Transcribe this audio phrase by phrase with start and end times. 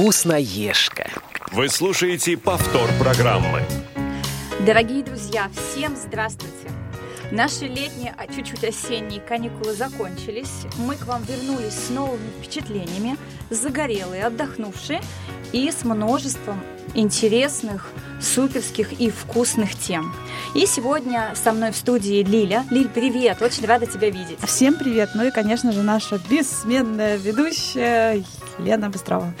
[0.00, 1.10] Вкусноежка.
[1.52, 3.62] Вы слушаете повтор программы.
[4.64, 6.70] Дорогие друзья, всем здравствуйте!
[7.30, 10.64] Наши летние, а чуть-чуть осенние каникулы закончились.
[10.78, 13.18] Мы к вам вернулись с новыми впечатлениями,
[13.50, 15.02] загорелые, отдохнувшие
[15.52, 16.62] и с множеством
[16.94, 17.90] интересных,
[18.22, 20.14] суперских и вкусных тем.
[20.54, 22.64] И сегодня со мной в студии Лиля.
[22.70, 23.42] Лиль, привет!
[23.42, 24.38] Очень рада тебя видеть.
[24.46, 25.10] Всем привет!
[25.14, 28.24] Ну и, конечно же, наша бессменная ведущая
[28.58, 29.34] Лена Быстрова.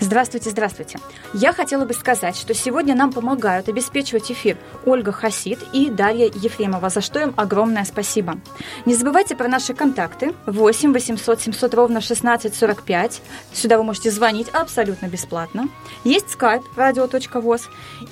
[0.00, 1.00] Здравствуйте, здравствуйте.
[1.34, 4.56] Я хотела бы сказать, что сегодня нам помогают обеспечивать эфир
[4.86, 8.38] Ольга Хасид и Дарья Ефремова, за что им огромное спасибо.
[8.86, 13.22] Не забывайте про наши контакты 8 800 700 ровно 16 45.
[13.52, 15.68] Сюда вы можете звонить абсолютно бесплатно.
[16.04, 17.62] Есть skype radio.voz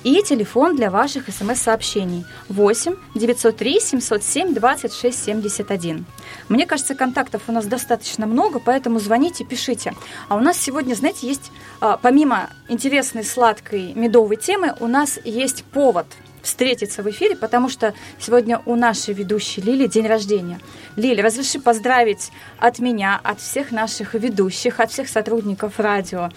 [0.03, 6.05] и телефон для ваших смс-сообщений 8 903 707 26 71.
[6.49, 9.93] Мне кажется, контактов у нас достаточно много, поэтому звоните, пишите.
[10.27, 16.07] А у нас сегодня, знаете, есть помимо интересной сладкой медовой темы, у нас есть повод
[16.41, 20.59] встретиться в эфире, потому что сегодня у нашей ведущей Лили день рождения.
[20.95, 26.29] Лили, разреши поздравить от меня, от всех наших ведущих, от всех сотрудников радио,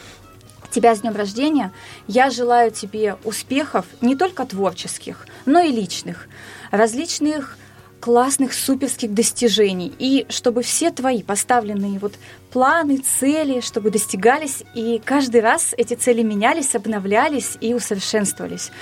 [0.70, 1.72] тебя с днем рождения.
[2.06, 6.28] Я желаю тебе успехов не только творческих, но и личных,
[6.70, 7.56] различных
[8.00, 9.92] классных, суперских достижений.
[9.98, 12.14] И чтобы все твои поставленные вот
[12.50, 18.72] планы, цели, чтобы достигались, и каждый раз эти цели менялись, обновлялись и усовершенствовались.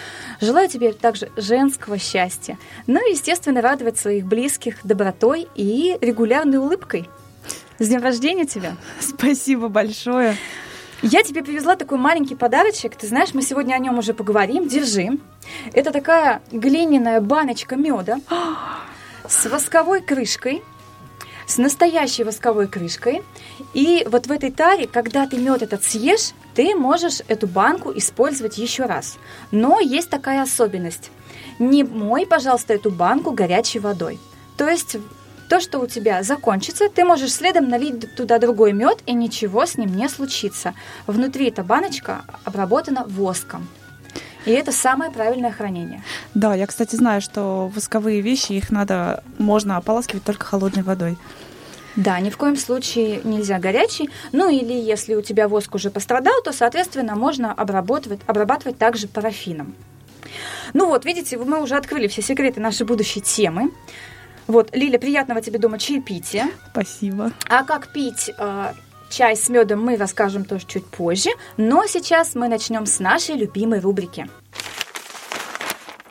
[0.41, 2.59] Желаю тебе также женского счастья.
[2.87, 7.09] Ну и, естественно, радовать своих близких добротой и регулярной улыбкой.
[7.79, 8.77] С днем рождения тебя!
[9.01, 10.37] Спасибо большое!
[11.01, 12.97] Я тебе привезла такой маленький подарочек.
[12.97, 14.67] Ты знаешь, мы сегодня о нем уже поговорим.
[14.67, 15.11] Держи.
[15.73, 18.19] Это такая глиняная баночка меда
[19.29, 20.63] с восковой крышкой,
[21.47, 23.23] с настоящей восковой крышкой.
[23.75, 28.59] И вот в этой таре, когда ты мед этот съешь, ты можешь эту банку использовать
[28.59, 29.19] еще раз.
[29.51, 31.11] Но есть такая особенность.
[31.59, 34.19] Не мой, пожалуйста, эту банку горячей водой.
[34.57, 34.97] То есть
[35.49, 39.79] то, что у тебя закончится, ты можешь следом налить туда другой мед, и ничего с
[39.79, 40.75] ним не случится.
[41.07, 43.67] Внутри эта баночка обработана воском.
[44.49, 46.03] И это самое правильное хранение.
[46.33, 51.19] Да, я, кстати, знаю, что восковые вещи, их надо, можно ополаскивать только холодной водой.
[51.97, 54.09] Да, ни в коем случае нельзя горячий.
[54.33, 59.75] Ну или если у тебя воск уже пострадал, то, соответственно, можно обрабатывать, обрабатывать также парафином.
[60.73, 63.71] Ну вот, видите, мы уже открыли все секреты нашей будущей темы.
[64.47, 66.49] Вот, Лиля, приятного тебе дома чаепития.
[66.71, 67.33] Спасибо.
[67.51, 68.73] А как пить э,
[69.11, 73.81] Чай с медом мы расскажем тоже чуть позже, но сейчас мы начнем с нашей любимой
[73.81, 74.29] рубрики.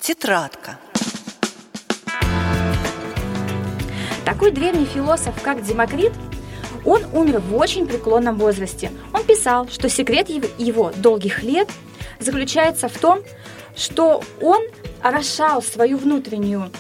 [0.01, 0.79] Тетрадка.
[4.25, 6.11] Такой древний философ, как Демокрит,
[6.85, 8.91] он умер в очень преклонном возрасте.
[9.13, 11.69] Он писал, что секрет его долгих лет
[12.19, 13.19] заключается в том,
[13.75, 14.61] что он
[15.03, 16.71] орошал свою внутреннюю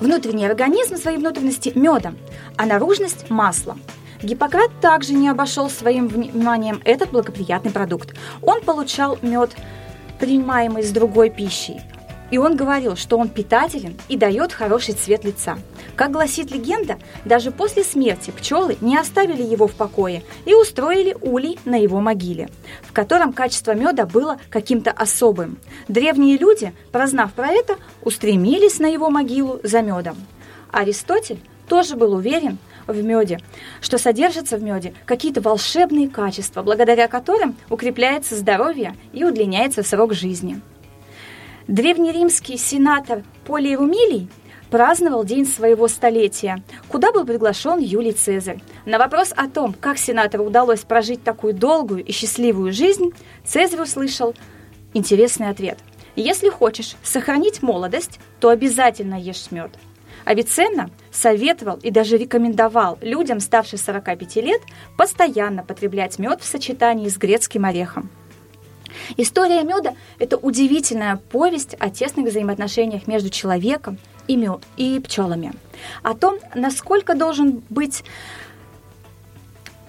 [0.00, 2.18] внутренний организм, свои внутренности медом,
[2.56, 3.80] а наружность маслом–
[4.22, 8.14] Гиппократ также не обошел своим вниманием этот благоприятный продукт.
[8.42, 9.50] Он получал мед,
[10.18, 11.80] принимаемый с другой пищей.
[12.30, 15.58] И он говорил, что он питателен и дает хороший цвет лица.
[15.94, 21.58] Как гласит легенда, даже после смерти пчелы не оставили его в покое и устроили улей
[21.64, 22.48] на его могиле,
[22.82, 25.58] в котором качество меда было каким-то особым.
[25.86, 30.16] Древние люди, прознав про это, устремились на его могилу за медом.
[30.72, 31.38] Аристотель
[31.68, 33.40] тоже был уверен, в меде,
[33.80, 40.60] что содержатся в меде какие-то волшебные качества, благодаря которым укрепляется здоровье и удлиняется срок жизни.
[41.68, 44.28] Древнеримский сенатор Полий Румилий
[44.70, 48.60] праздновал день своего столетия, куда был приглашен Юлий Цезарь.
[48.84, 53.10] На вопрос о том, как сенатору удалось прожить такую долгую и счастливую жизнь,
[53.44, 54.34] Цезарь услышал
[54.94, 55.78] интересный ответ.
[56.14, 59.70] Если хочешь сохранить молодость, то обязательно ешь мед–
[60.26, 64.60] Авиценна советовал и даже рекомендовал людям, старше 45 лет,
[64.98, 68.10] постоянно потреблять мед в сочетании с грецким орехом.
[69.16, 75.52] История меда– это удивительная повесть о тесных взаимоотношениях между человеком и, мед, и пчелами.
[76.02, 78.02] О том, насколько должен быть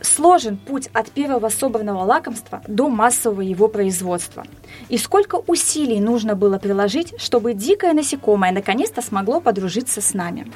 [0.02, 4.46] сложен путь от первого собранного лакомства до массового его производства.
[4.90, 10.52] И сколько усилий нужно было приложить, чтобы дикое насекомое наконец-то смогло подружиться с нами.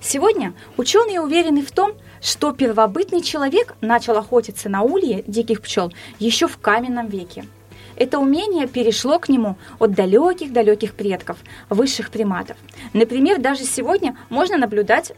[0.00, 6.48] Сегодня ученые уверены в том, что первобытный человек начал охотиться на ульи диких пчел еще
[6.48, 7.44] в каменном веке.
[7.96, 11.38] Это умение перешло к нему от далеких-далеких предков,
[11.70, 12.56] высших приматов.
[12.92, 15.12] Например, даже сегодня можно наблюдать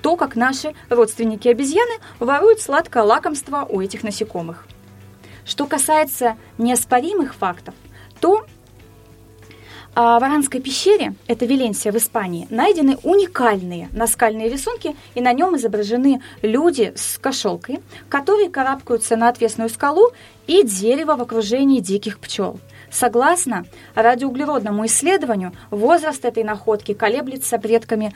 [0.00, 4.66] то, как наши родственники обезьяны воруют сладкое лакомство у этих насекомых.
[5.44, 7.74] Что касается неоспоримых фактов,
[8.20, 8.44] то
[10.00, 15.56] а в Аранской пещере, это Виленсия в Испании, найдены уникальные наскальные рисунки, и на нем
[15.56, 20.12] изображены люди с кошелкой, которые карабкаются на отвесную скалу
[20.46, 22.60] и дерево в окружении диких пчел.
[22.92, 23.64] Согласно
[23.96, 28.14] радиоуглеродному исследованию, возраст этой находки колеблется предками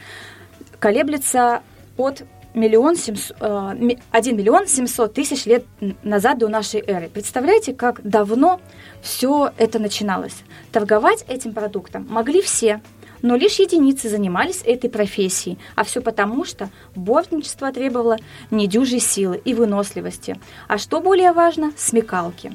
[0.82, 1.62] колеблется
[1.96, 2.25] от
[2.55, 5.64] миллион 700, 1 э, миллион 700 тысяч лет
[6.02, 7.08] назад до нашей эры.
[7.08, 8.61] Представляете, как давно
[9.00, 10.34] все это начиналось?
[10.73, 12.82] Торговать этим продуктом могли все,
[13.23, 18.17] но лишь единицы занимались этой профессией, а все потому, что бортничество требовало
[18.50, 22.52] недюжей силы и выносливости, а что более важно– смекалки.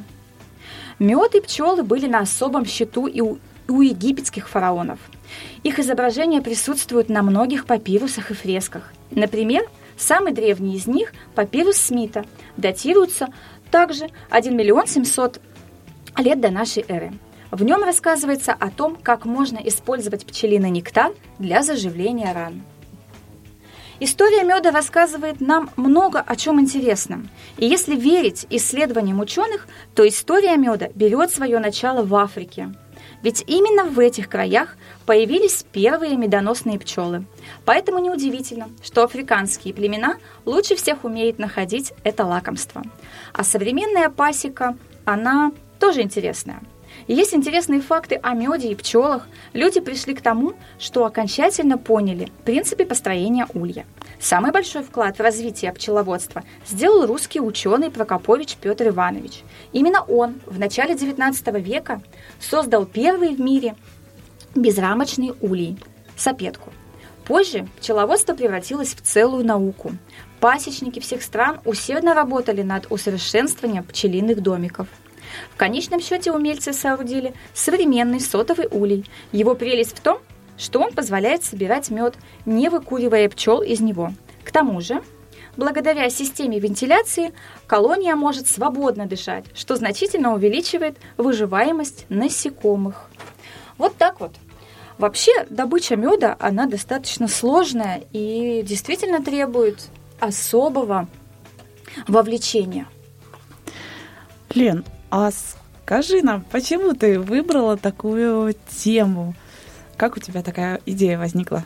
[1.00, 3.38] Мед и пчелы были на особом счету и у,
[3.70, 5.00] у египетских фараонов.
[5.64, 8.94] Их изображения присутствуют на многих папирусах и фресках.
[9.12, 12.24] Например, Самый древний из них– папирус Смита,
[12.56, 13.30] датируется
[13.72, 15.42] также 1 миллион 700
[16.18, 17.14] лет до нашей эры.
[17.50, 22.62] В нем рассказывается о том, как можно использовать пчелиный нектар для заживления ран.
[24.00, 27.30] История меда рассказывает нам много о чем интересном.
[27.58, 32.72] И если верить исследованиям ученых, то история меда берет свое начало в Африке–
[33.22, 37.26] ведь именно в этих краях появились первые медоносные пчелы.
[37.66, 42.84] Поэтому неудивительно, что африканские племена лучше всех умеют находить это лакомство.
[43.34, 46.62] А современная пасека, она тоже интересная–
[47.08, 49.28] и есть интересные факты о меде и пчелах.
[49.54, 53.86] Люди пришли к тому, что окончательно поняли принципы построения улья.
[54.20, 59.44] Самый большой вклад в развитие пчеловодства сделал русский ученый Прокопович Петр Иванович.
[59.72, 62.02] Именно он в начале XIX века
[62.40, 63.76] создал первый в мире
[64.54, 65.78] безрамочный улей–
[66.18, 66.74] сапетку.
[67.26, 69.92] Позже пчеловодство превратилось в целую науку.
[70.40, 74.88] Пасечники всех стран усердно работали над усовершенствованием пчелиных домиков–
[75.52, 79.06] в конечном счете умельцы соорудили современный сотовый улей.
[79.32, 80.20] Его прелесть в том,
[80.58, 84.14] что он позволяет собирать мед, не выкуривая пчел из него.
[84.44, 85.02] К тому же,
[85.56, 87.34] благодаря системе вентиляции,
[87.68, 93.10] колония может свободно дышать, что значительно увеличивает выживаемость насекомых.
[93.78, 94.34] Вот так вот.
[94.98, 101.08] Вообще, добыча меда, она достаточно сложная и действительно требует особого
[102.08, 102.88] вовлечения.
[104.56, 109.36] Лен, а скажи нам, почему ты выбрала такую тему?
[109.96, 111.66] Как у тебя такая идея возникла?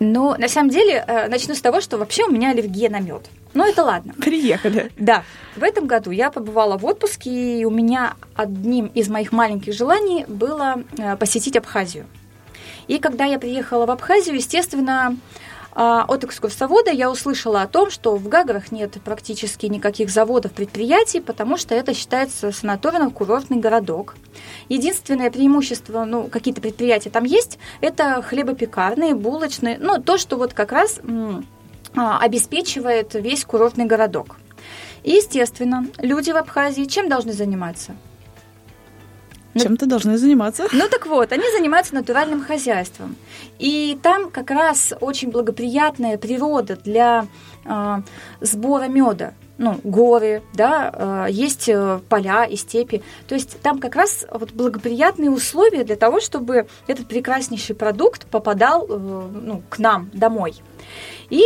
[0.00, 3.30] Ну, на самом деле, э, начну с того, что вообще у меня аллергия на мед.
[3.54, 4.14] Ну, это ладно.
[4.14, 4.90] Приехали.
[4.96, 5.22] Да.
[5.56, 10.24] В этом году я побывала в отпуске, и у меня одним из моих маленьких желаний
[10.26, 12.06] было э, посетить Абхазию.
[12.88, 15.16] И когда я приехала в Абхазию, естественно,
[15.74, 21.56] от экскурсовода я услышала о том, что в Гаграх нет практически никаких заводов, предприятий, потому
[21.56, 24.16] что это считается санаторно-курортный городок.
[24.68, 30.72] Единственное преимущество, ну, какие-то предприятия там есть, это хлебопекарные, булочные, ну, то, что вот как
[30.72, 31.00] раз
[31.94, 34.36] а, обеспечивает весь курортный городок.
[35.04, 37.96] И, естественно, люди в Абхазии чем должны заниматься?
[39.54, 40.66] Ну, Чем-то должны заниматься.
[40.72, 43.16] Ну так вот, они занимаются натуральным хозяйством.
[43.58, 47.26] И там как раз очень благоприятная природа для
[47.64, 47.96] э,
[48.40, 49.34] сбора меда.
[49.58, 51.68] Ну, горы, да, э, есть
[52.08, 53.02] поля и степи.
[53.28, 58.86] То есть там как раз вот благоприятные условия для того, чтобы этот прекраснейший продукт попадал
[58.88, 60.54] э, ну, к нам домой.
[61.28, 61.42] И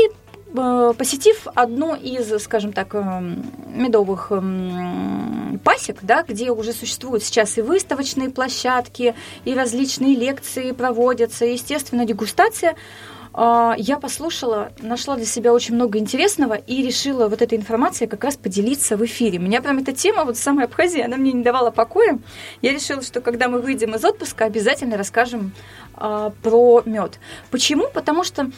[0.96, 7.62] посетив одну из, скажем так, эм, медовых эм, пасек, да, где уже существуют сейчас и
[7.62, 12.76] выставочные площадки, и различные лекции проводятся, естественно, дегустация,
[13.34, 18.24] э, я послушала, нашла для себя очень много интересного и решила вот этой информацией как
[18.24, 19.38] раз поделиться в эфире.
[19.38, 22.18] Меня прям эта тема, вот самая Абхазия, она мне не давала покоя.
[22.62, 25.52] Я решила, что когда мы выйдем из отпуска, обязательно расскажем
[25.96, 27.18] э, про мед.
[27.50, 27.88] Почему?
[27.92, 28.50] Потому что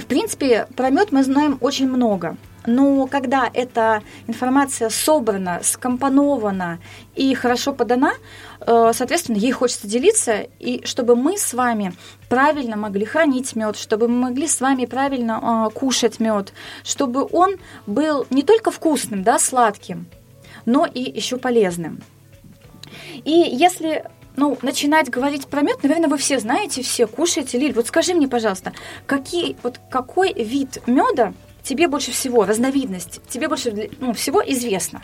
[0.00, 2.36] в принципе, про мед мы знаем очень много.
[2.66, 6.78] Но когда эта информация собрана, скомпонована
[7.14, 8.14] и хорошо подана,
[8.60, 11.94] э, соответственно, ей хочется делиться, и чтобы мы с вами
[12.28, 17.56] правильно могли хранить мед, чтобы мы могли с вами правильно э, кушать мед, чтобы он
[17.86, 20.06] был не только вкусным, да, сладким,
[20.64, 22.00] но и еще полезным.
[23.24, 24.04] И если
[24.36, 27.58] ну, начинать говорить про мед, наверное, вы все знаете, все кушаете.
[27.58, 28.72] Лиль, вот скажи мне, пожалуйста,
[29.06, 35.02] какие, вот какой вид меда тебе больше всего, разновидность, тебе больше ну, всего известно?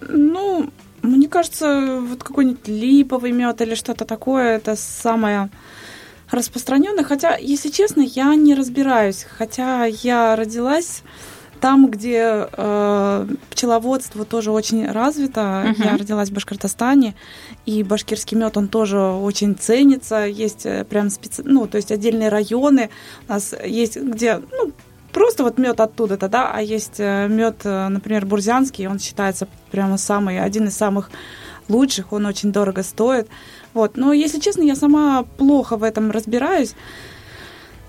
[0.00, 0.70] Ну,
[1.02, 5.48] мне кажется, вот какой-нибудь липовый мед или что-то такое, это самое
[6.30, 7.04] распространенное.
[7.04, 9.26] Хотя, если честно, я не разбираюсь.
[9.38, 11.02] Хотя я родилась
[11.66, 15.82] там, где э, пчеловодство тоже очень развито, Мгм.
[15.82, 17.16] я родилась в Башкортостане,
[17.64, 20.26] и башкирский мед, он тоже очень ценится.
[20.26, 21.42] Есть э, прям специ...
[21.44, 22.88] ну, то есть отдельные районы
[23.28, 24.70] у нас есть, где, ну,
[25.12, 30.68] просто вот мед оттуда-то, да, а есть мед, например, бурзянский, он считается прямо самый, один
[30.68, 31.10] из самых
[31.68, 33.26] лучших, он очень дорого стоит.
[33.74, 33.96] Вот.
[33.96, 36.76] Но, если честно, я сама плохо в этом разбираюсь.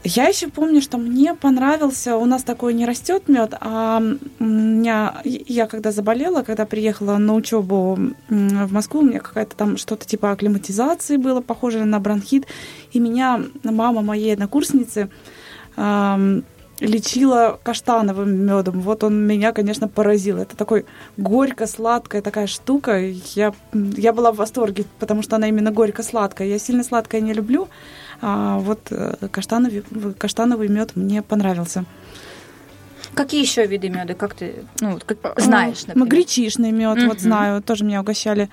[0.09, 4.01] Я еще помню, что мне понравился, у нас такой не растет мед, а
[4.39, 7.99] меня, я когда заболела, когда приехала на учебу
[8.29, 12.45] в Москву, у меня какая-то там что-то типа акклиматизации было похоже на бронхит,
[12.93, 15.09] и меня мама моей однокурсницы
[15.75, 16.45] ам,
[16.79, 18.79] лечила каштановым медом.
[18.79, 20.37] Вот он меня, конечно, поразил.
[20.37, 20.85] Это такой
[21.17, 22.99] горько-сладкая такая штука.
[23.35, 26.47] Я, я была в восторге, потому что она именно горько-сладкая.
[26.47, 27.67] Я сильно сладкое не люблю.
[28.21, 29.83] А вот э, каштановый,
[30.17, 31.85] каштановый мед мне понравился.
[33.13, 36.07] Какие еще виды меда, как ты ну, как знаешь, например?
[36.07, 38.49] Гречишный мед, вот знаю, тоже меня угощали.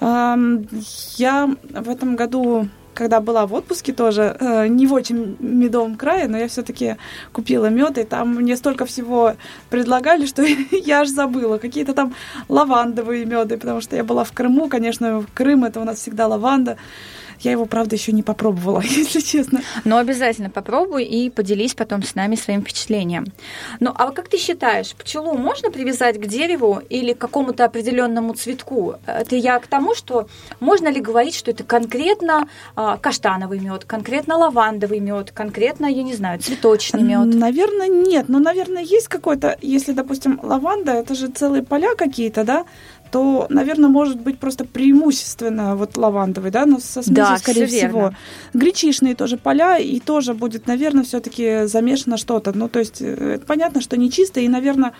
[0.00, 6.28] Я в этом году когда была в отпуске тоже, э, не в очень медовом крае,
[6.28, 6.96] но я все-таки
[7.32, 9.34] купила мед, и там мне столько всего
[9.70, 11.58] предлагали, что я аж забыла.
[11.58, 12.14] Какие-то там
[12.48, 16.78] лавандовые меды, потому что я была в Крыму, конечно, Крым это у нас всегда лаванда.
[17.40, 19.62] Я его, правда, еще не попробовала, если честно.
[19.84, 23.26] Но обязательно попробуй и поделись потом с нами своим впечатлением.
[23.80, 28.94] Ну, а как ты считаешь, пчелу можно привязать к дереву или к какому-то определенному цветку?
[29.06, 30.28] Это я к тому, что
[30.60, 36.14] можно ли говорить, что это конкретно а, каштановый мед, конкретно лавандовый мед, конкретно, я не
[36.14, 37.34] знаю, цветочный мед?
[37.34, 38.28] Наверное, нет.
[38.28, 42.64] Но, наверное, есть какой-то, если, допустим, лаванда, это же целые поля какие-то, да?
[43.10, 47.76] То, наверное, может быть просто преимущественно вот лавандовый, да, но со смесью, Да, скорее всё
[47.78, 48.00] всего.
[48.00, 48.16] верно.
[48.54, 52.56] Гречишные тоже поля, и тоже будет, наверное, все-таки замешано что-то.
[52.56, 54.92] Ну, то есть, э, понятно, что не чисто, и, наверное,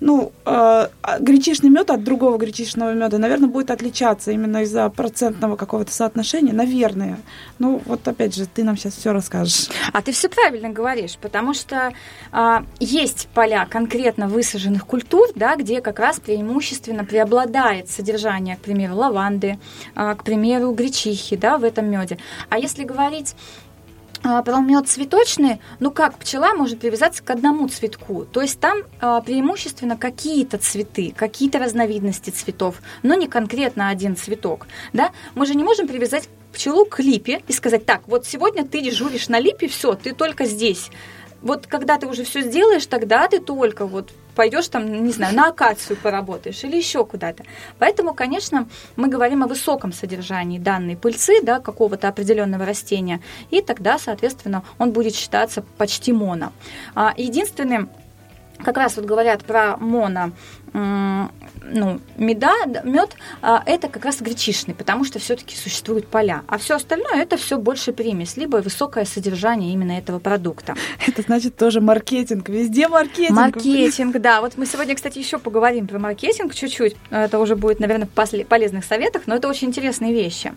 [0.00, 0.88] ну, э,
[1.20, 7.18] гречишный мед от другого гречишного меда, наверное, будет отличаться именно из-за процентного какого-то соотношения, наверное.
[7.58, 9.68] Ну, вот опять же, ты нам сейчас все расскажешь.
[9.92, 11.92] А ты все правильно говоришь, потому что
[12.30, 17.47] а, есть поля конкретно высаженных культур, да, где как раз преимущественно преобладает
[17.88, 19.58] содержание, к примеру, лаванды,
[19.94, 22.18] а, к примеру, гречихи, да, в этом меде.
[22.48, 23.34] А если говорить
[24.24, 28.24] а, про мед цветочный, ну как пчела может привязаться к одному цветку?
[28.24, 34.66] То есть там а, преимущественно какие-то цветы, какие-то разновидности цветов, но не конкретно один цветок.
[34.92, 35.12] Да?
[35.34, 39.28] Мы же не можем привязать пчелу к липе и сказать, так, вот сегодня ты дежуришь
[39.28, 40.90] на липе, все, ты только здесь.
[41.40, 45.48] Вот когда ты уже все сделаешь, тогда ты только вот пойдешь там, не знаю, на
[45.48, 47.42] акацию поработаешь или еще куда-то.
[47.80, 53.98] Поэтому, конечно, мы говорим о высоком содержании данной пыльцы, да, какого-то определенного растения, и тогда,
[53.98, 56.52] соответственно, он будет считаться почти моно.
[56.94, 57.90] А, Единственным
[58.62, 60.30] как раз вот говорят про моно,
[60.72, 66.42] ну, меда, мед, это как раз гречишный, потому что все-таки существуют поля.
[66.46, 70.74] А все остальное это все больше примесь, либо высокое содержание именно этого продукта.
[71.06, 72.48] Это значит тоже маркетинг.
[72.48, 73.30] Везде маркетинг.
[73.36, 74.40] Маркетинг, да.
[74.40, 76.96] Вот мы сегодня, кстати, еще поговорим про маркетинг чуть-чуть.
[77.10, 80.52] Это уже будет, наверное, в полезных советах, но это очень интересные вещи.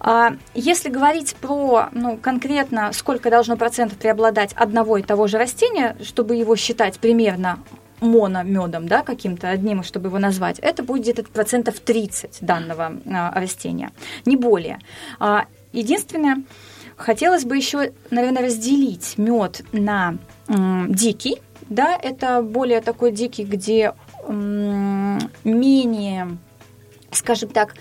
[0.00, 5.96] А, Если говорить про ну, конкретно, сколько должно процентов преобладать одного и того же растения,
[6.02, 7.58] чтобы его считать примерно
[8.00, 13.90] мономедом, да, каким-то одним, чтобы его назвать, это будет где-то процентов 30 данного а, растения,
[14.24, 14.78] не более.
[15.18, 16.42] А, Единственное,
[16.96, 20.16] хотелось бы еще, наверное, разделить мед на
[20.48, 23.92] дикий, да, это более такой дикий, где
[25.44, 26.38] менее,
[27.10, 27.74] скажем так,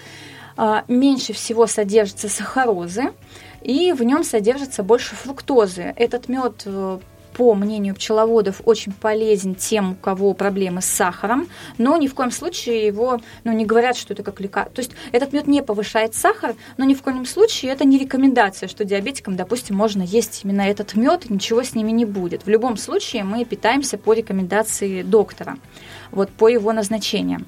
[0.58, 3.14] а, меньше всего содержится сахарозы,
[3.62, 5.94] и в нем содержится больше фруктозы.
[5.96, 7.00] Этот мед э,
[7.38, 12.32] по мнению пчеловодов, очень полезен тем, у кого проблемы с сахаром, но ни в коем
[12.32, 14.74] случае его, ну, не говорят, что это как лекарство.
[14.74, 18.67] То есть этот мед не повышает сахар, но ни в коем случае это не рекомендация,
[18.67, 22.44] что диабетикам, допустим, можно есть именно этот мед, ничего с ними не будет.
[22.46, 25.58] В любом случае мы питаемся по рекомендации доктора,
[26.12, 27.46] вот по его назначениям.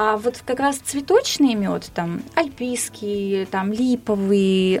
[0.00, 4.78] А вот как раз цветочный мед, там альпийский, там липовый,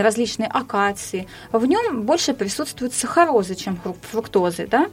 [0.00, 4.86] различные акации, в нем больше присутствуют сахарозы, чем фру- фруктозы, да,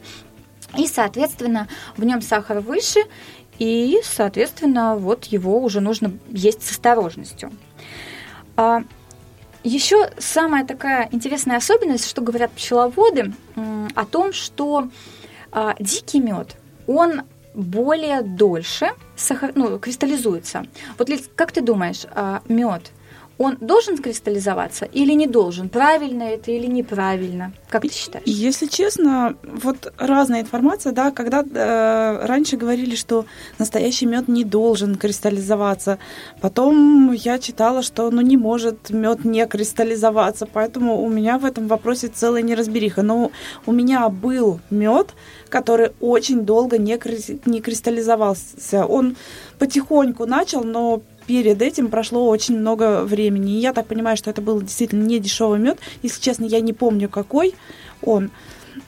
[0.76, 1.66] и, соответственно,
[1.96, 3.00] в нем сахар выше,
[3.58, 7.50] и, соответственно, вот его уже нужно есть с осторожностью.
[8.58, 8.82] А,
[9.62, 13.32] еще самая такая интересная особенность, что говорят пчеловоды,
[13.94, 14.90] о том, что
[15.52, 16.54] а, дикий мед,
[16.86, 17.22] он
[17.54, 20.66] более дольше сахар, ну, кристаллизуется.
[20.98, 22.04] Вот, Лиз, как ты думаешь,
[22.48, 22.90] мед,
[23.38, 25.68] он должен кристаллизоваться или не должен?
[25.68, 27.52] Правильно это или неправильно?
[27.68, 28.24] Как ты считаешь?
[28.26, 33.26] Если честно, вот разная информация, да, когда э, раньше говорили, что
[33.58, 35.98] настоящий мед не должен кристаллизоваться,
[36.40, 41.66] потом я читала, что ну не может мед не кристаллизоваться, поэтому у меня в этом
[41.66, 43.02] вопросе целая неразбериха.
[43.02, 43.32] Но
[43.66, 45.08] у меня был мед,
[45.48, 46.98] который очень долго не,
[47.46, 48.86] не кристаллизовался.
[48.86, 49.16] Он
[49.58, 53.56] потихоньку начал, но перед этим прошло очень много времени.
[53.56, 55.78] И я так понимаю, что это был действительно не дешевый мед.
[56.02, 57.54] Если честно, я не помню, какой
[58.02, 58.30] он.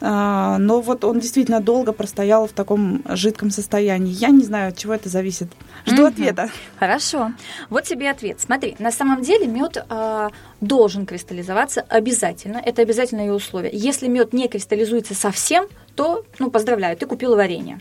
[0.00, 4.12] А, но вот он действительно долго простоял в таком жидком состоянии.
[4.12, 5.49] Я не знаю, от чего это зависит.
[5.87, 6.09] Жду mm-hmm.
[6.09, 6.50] ответа.
[6.78, 7.33] Хорошо.
[7.71, 8.40] Вот тебе ответ.
[8.40, 12.61] Смотри, на самом деле мед а, должен кристаллизоваться обязательно.
[12.64, 13.71] Это обязательное условие.
[13.73, 17.81] Если мед не кристаллизуется совсем, то, ну, поздравляю, ты купила варенье.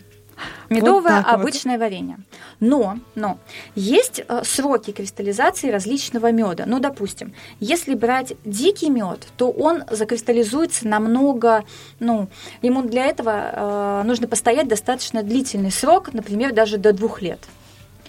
[0.68, 1.84] Медовое вот обычное вот.
[1.84, 2.18] варенье.
[2.60, 3.38] Но, но
[3.74, 6.64] есть э, сроки кристаллизации различного меда.
[6.66, 11.64] Ну, допустим, если брать дикий мед, то он закристаллизуется намного,
[12.00, 12.28] ну,
[12.62, 17.40] ему для этого э, нужно постоять достаточно длительный срок, например, даже до двух лет.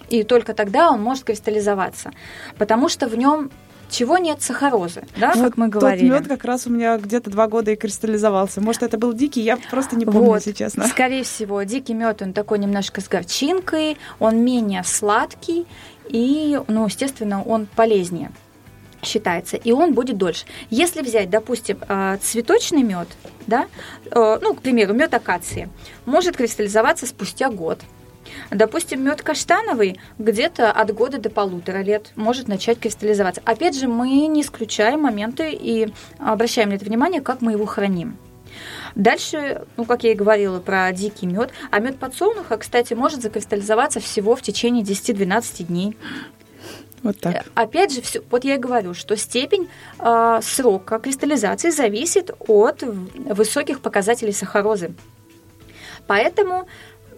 [0.08, 2.12] И только тогда он может кристаллизоваться,
[2.56, 3.50] потому что в нем
[3.90, 6.08] чего нет сахарозы, да, вот как мы говорили.
[6.08, 8.60] Тот мед как раз у меня где-то два года и кристаллизовался.
[8.60, 10.36] Может, это был дикий, я просто не помню, вот.
[10.36, 10.86] если честно.
[10.86, 15.66] Скорее всего, дикий мед, он такой немножко с горчинкой, он менее сладкий,
[16.08, 18.30] и, ну, естественно, он полезнее
[19.02, 20.44] считается, и он будет дольше.
[20.70, 23.08] Если взять, допустим, а, цветочный мед,
[23.46, 23.66] да,
[24.10, 25.68] э, ну, к примеру, мед акации,
[26.04, 27.80] может кристаллизоваться спустя год,
[28.50, 33.42] Допустим, мед каштановый где-то от года до полутора лет может начать кристаллизоваться.
[33.44, 38.16] Опять же, мы не исключаем моменты и обращаем на это внимание, как мы его храним.
[38.94, 44.00] Дальше, ну, как я и говорила про дикий мед, а мед подсолнуха, кстати, может закристаллизоваться
[44.00, 45.96] всего в течение 10-12 дней.
[47.02, 47.36] Вот так.
[47.36, 49.68] Э, опять же, все, вот я и говорю, что степень
[49.98, 54.92] э, срока кристаллизации зависит от высоких показателей сахарозы.
[56.06, 56.66] Поэтому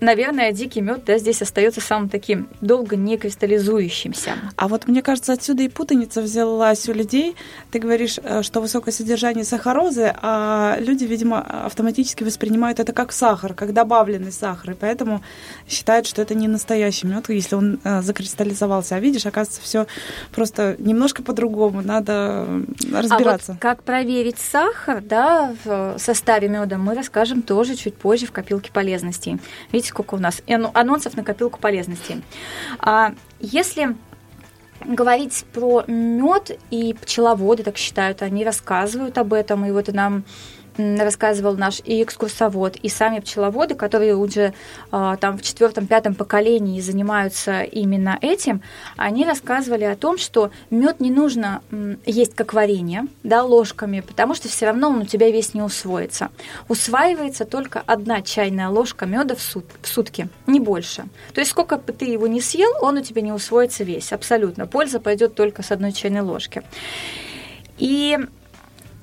[0.01, 4.33] наверное, дикий мед да, здесь остается самым таким долго не кристаллизующимся.
[4.57, 7.37] А вот мне кажется, отсюда и путаница взялась у людей.
[7.71, 13.55] Ты говоришь, э, что высокое содержание сахарозы, а люди, видимо, автоматически воспринимают это как сахар,
[13.55, 15.23] как добавленный сахар, и поэтому
[15.69, 18.97] считают, что это не настоящий мед, если он э, закристаллизовался.
[18.97, 19.87] А видишь, оказывается, все
[20.33, 22.47] просто немножко по-другому, надо
[22.93, 23.53] разбираться.
[23.53, 28.33] А вот как проверить сахар да, в составе меда, мы расскажем тоже чуть позже в
[28.33, 29.39] копилке полезностей.
[29.73, 30.43] Видите, сколько у нас
[30.75, 32.23] анонсов на копилку полезностей.
[32.79, 33.97] А если
[34.85, 40.25] говорить про мед и пчеловоды, так считают, они рассказывают об этом, и вот нам
[40.99, 44.55] рассказывал наш и экскурсовод, и сами пчеловоды, которые уже
[44.91, 48.63] а, там в четвертом-пятом поколении занимаются именно этим,
[48.97, 51.63] они рассказывали о том, что мед не нужно
[52.07, 56.31] есть как варенье, да, ложками, потому что все равно он у тебя весь не усвоится.
[56.69, 61.05] Усваивается только одна чайная ложка меда в, сут в сутки, не больше.
[61.35, 64.67] То есть сколько бы ты его не съел, он у тебя не усвоится весь, абсолютно.
[64.67, 66.63] Польза пойдет только с одной чайной ложки.
[67.79, 68.19] И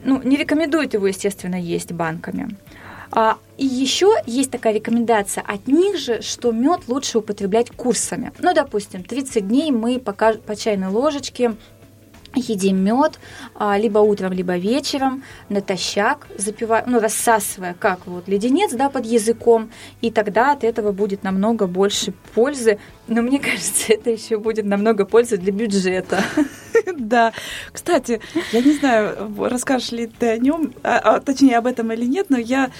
[0.03, 2.55] ну, не рекомендуют его, естественно, есть банками.
[3.11, 8.31] А, и еще есть такая рекомендация от них же, что мед лучше употреблять курсами.
[8.39, 11.55] Ну, допустим, 30 дней мы по, по чайной ложечке
[12.37, 13.19] едим мед
[13.55, 19.69] а, либо утром, либо вечером натощак, запивая, ну, рассасывая как вот леденец да, под языком,
[20.01, 22.79] и тогда от этого будет намного больше пользы.
[23.07, 26.23] Но мне кажется, это еще будет намного пользы для бюджета.
[26.95, 27.33] Да.
[27.71, 28.21] Кстати,
[28.51, 32.29] я не знаю, расскажешь ли ты о нем, а, а, точнее об этом или нет,
[32.29, 32.71] но я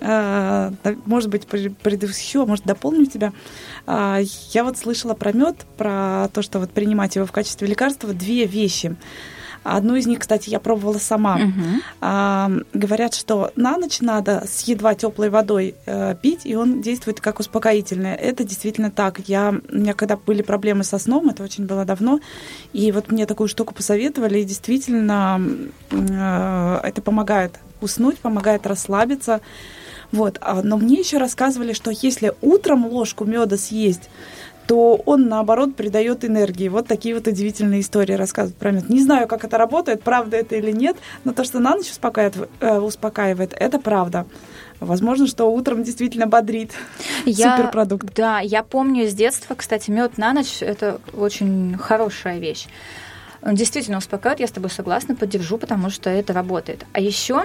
[0.00, 3.32] может быть, предыдущего, может, дополню тебя.
[3.86, 4.20] А,
[4.52, 8.46] я вот слышала про мед, про то, что вот принимать его в качестве лекарства, две
[8.46, 8.96] вещи.
[9.64, 11.36] Одну из них, кстати, я пробовала сама.
[11.36, 11.82] Угу.
[12.00, 17.20] А, говорят, что на ночь надо с едва теплой водой э, пить, и он действует
[17.20, 18.14] как успокоительное.
[18.14, 19.20] Это действительно так.
[19.28, 22.20] Я, у меня когда были проблемы со сном, это очень было давно,
[22.72, 25.40] и вот мне такую штуку посоветовали, и действительно
[25.90, 29.40] э, это помогает уснуть, помогает расслабиться.
[30.12, 30.38] Вот.
[30.40, 34.08] А, но мне еще рассказывали, что если утром ложку меда съесть,
[34.68, 36.68] то он, наоборот, придает энергии.
[36.68, 38.90] Вот такие вот удивительные истории рассказывают про мед.
[38.90, 42.50] Не знаю, как это работает, правда это или нет, но то, что на ночь успокаивает,
[42.60, 44.26] э, успокаивает это правда.
[44.78, 46.72] Возможно, что утром действительно бодрит.
[47.24, 48.14] Я, Суперпродукт.
[48.14, 52.66] Да, я помню с детства, кстати, мед на ночь это очень хорошая вещь.
[53.40, 56.84] Он действительно успокаивает, я с тобой согласна, поддержу, потому что это работает.
[56.92, 57.44] А еще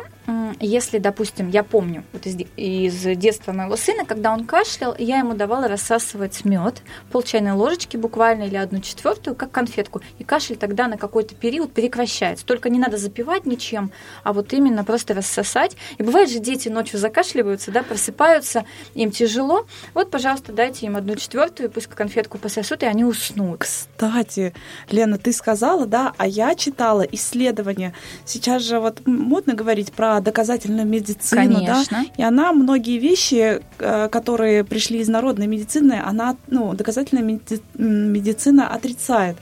[0.59, 5.33] если, допустим, я помню вот из, из детства моего сына, когда он кашлял, я ему
[5.33, 6.81] давала рассасывать мед,
[7.11, 11.73] пол чайной ложечки буквально или одну четвертую, как конфетку, и кашель тогда на какой-то период
[11.73, 12.45] прекращается.
[12.45, 13.91] Только не надо запивать ничем,
[14.23, 15.75] а вот именно просто рассосать.
[15.97, 19.65] И бывает же дети ночью закашливаются, да, просыпаются, им тяжело.
[19.93, 23.59] Вот, пожалуйста, дайте им одну четвертую, пусть конфетку пососут, и они уснут.
[23.59, 24.53] Кстати,
[24.89, 27.93] Лена, ты сказала, да, а я читала исследования.
[28.25, 31.85] Сейчас же вот модно говорить про доказательную медицину, Конечно.
[31.91, 37.61] да, и она многие вещи, э, которые пришли из народной медицины, она, ну, доказательная меди-
[37.75, 39.37] медицина отрицает.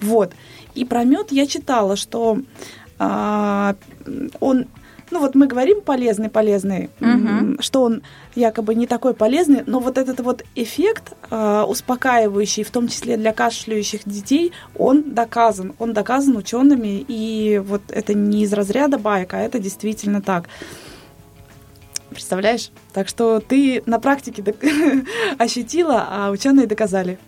[0.00, 0.32] Вот.
[0.74, 2.38] И про мед я читала, что
[2.98, 3.74] а,
[4.40, 4.66] он
[5.12, 7.58] ну вот мы говорим полезный, полезный, Мгм.
[7.60, 8.02] что он
[8.34, 13.32] якобы не такой полезный, но вот этот вот эффект э, успокаивающий, в том числе для
[13.32, 19.40] кашляющих детей, он доказан, он доказан учеными, и вот это не из разряда байка, а
[19.40, 20.48] это действительно так.
[22.12, 22.70] Представляешь?
[22.92, 24.42] Так что ты на практике
[25.38, 27.18] ощутила, а ученые доказали.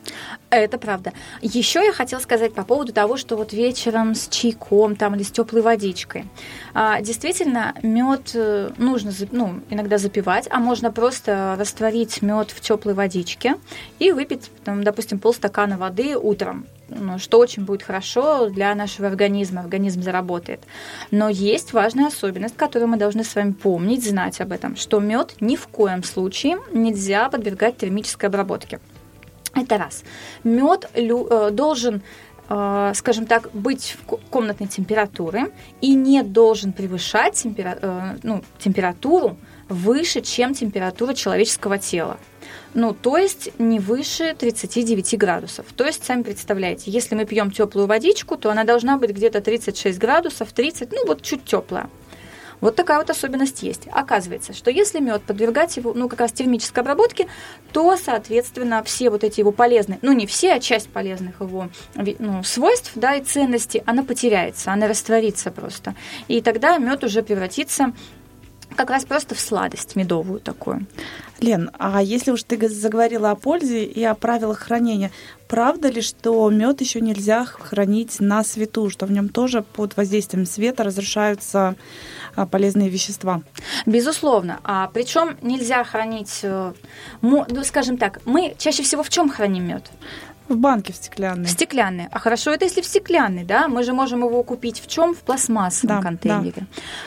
[0.50, 1.12] Это правда.
[1.42, 5.30] Еще я хотела сказать по поводу того, что вот вечером с чайком там или с
[5.30, 6.26] теплой водичкой.
[6.74, 8.36] А, действительно, мед
[8.78, 13.56] нужно за- ну, иногда запивать, а можно просто растворить мед в теплой водичке
[13.98, 16.66] и выпить, там, допустим, полстакана воды утром.
[16.96, 20.60] Ну, что очень будет хорошо для нашего организма, организм заработает.
[21.10, 25.34] Но есть важная особенность, которую мы должны с вами помнить, знать об этом, что мед
[25.40, 28.78] ни в коем случае нельзя подвергать термической обработке.
[29.54, 30.04] Это раз.
[30.44, 30.90] Мед
[31.52, 32.02] должен,
[32.48, 38.42] э, скажем так, быть в ко- комнатной температуры и не должен превышать темпера- э, ну,
[38.58, 39.36] температуру
[39.68, 42.18] выше, чем температура человеческого тела.
[42.74, 45.66] Ну, то есть не выше 39 градусов.
[45.76, 49.98] То есть, сами представляете, если мы пьем теплую водичку, то она должна быть где-то 36
[49.98, 51.88] градусов, 30, ну вот чуть теплая.
[52.60, 53.88] Вот такая вот особенность есть.
[53.92, 57.28] Оказывается, что если мед подвергать его, ну, как раз термической обработке,
[57.72, 62.42] то, соответственно, все вот эти его полезные, ну, не все, а часть полезных его ну,
[62.42, 65.94] свойств, да, и ценностей, она потеряется, она растворится просто.
[66.26, 67.92] И тогда мед уже превратится
[68.74, 70.86] как раз просто в сладость медовую такую.
[71.40, 75.10] Лен, а если уж ты заговорила о пользе и о правилах хранения,
[75.48, 80.46] правда ли, что мед еще нельзя хранить на свету, что в нем тоже под воздействием
[80.46, 81.74] света разрушаются
[82.36, 83.42] а, полезные вещества?
[83.84, 84.60] Безусловно.
[84.64, 86.72] А причем нельзя хранить, э,
[87.20, 89.90] ну, скажем так, мы чаще всего в чем храним мед?
[90.48, 91.46] В банке в стеклянной.
[91.46, 92.08] В стеклянной.
[92.10, 93.66] А хорошо, это если в стеклянной, да?
[93.66, 95.14] Мы же можем его купить в чем?
[95.14, 96.66] В пластмассовом Да, контейнере.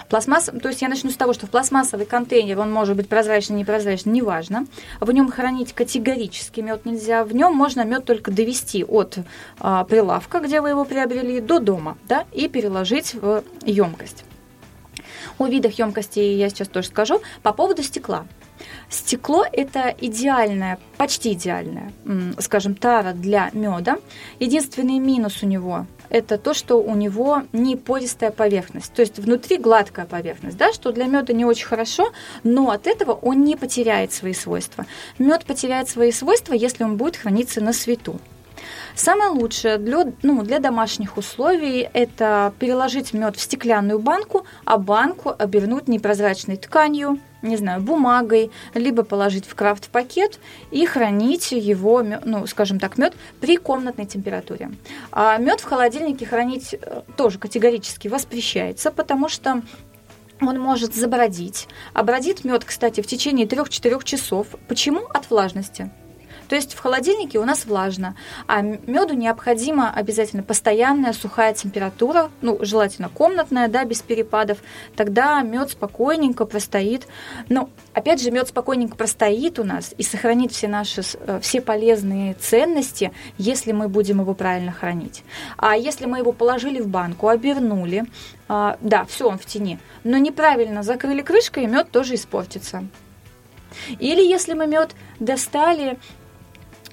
[0.10, 0.46] Пластмасс...
[0.46, 4.14] То есть я начну с того, что в пластмассовый контейнер, он может быть прозрачный, непрозрачный,
[4.14, 4.66] неважно.
[5.00, 7.24] В нем хранить категорически мед нельзя.
[7.24, 9.20] В нем можно мед только довести от
[9.60, 14.24] а, прилавка, где вы его приобрели, до дома, да, и переложить в емкость.
[15.38, 17.22] О видах емкости я сейчас тоже скажу.
[17.44, 18.26] По поводу стекла.
[18.90, 21.92] Стекло– это идеальная, почти идеальная,
[22.40, 23.98] скажем, тара для меда.
[24.40, 28.94] Единственный минус у него– это то, что у него не пористая поверхность.
[28.94, 33.12] То есть внутри гладкая поверхность, да, что для меда не очень хорошо, но от этого
[33.12, 34.86] он не потеряет свои свойства.
[35.20, 38.20] Мед потеряет свои свойства, если он будет храниться на свету.
[38.98, 45.36] Самое лучшее для, ну, для домашних условий– это переложить мед в стеклянную банку, а банку
[45.38, 50.40] обернуть непрозрачной тканью, не знаю, бумагой, либо положить в крафт-пакет
[50.72, 54.72] и хранить его, ну, скажем так, мед при комнатной температуре.
[55.12, 59.62] А мед в холодильнике хранить э, тоже категорически воспрещается, потому что
[60.42, 61.68] он может забродить.
[61.94, 64.48] А бродит мед, кстати, в течение 3-4 часов.
[64.68, 65.02] Почему?
[65.14, 65.92] От влажности.
[66.48, 68.16] То есть в холодильнике у нас влажно,
[68.48, 74.60] а меду необходима обязательно постоянная сухая температура, ну, желательно комнатная, да, без перепадов.
[74.96, 77.08] Тогда мед спокойненько простоит.
[77.50, 82.34] Но, опять же, мед спокойненько простоит у нас и сохранит все наши, э, все полезные
[82.36, 85.24] ценности, если мы будем его правильно хранить.
[85.58, 88.06] А если мы его положили в банку, обернули,
[88.48, 92.88] а, да, все, он в тени, но неправильно закрыли крышкой, мед тоже испортится.
[94.00, 95.98] Или если мы мед достали,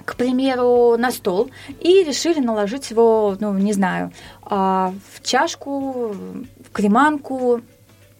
[0.05, 1.49] к примеру, на стол
[1.81, 4.11] и решили наложить его, ну, не знаю,
[4.43, 7.61] а, в чашку, в креманку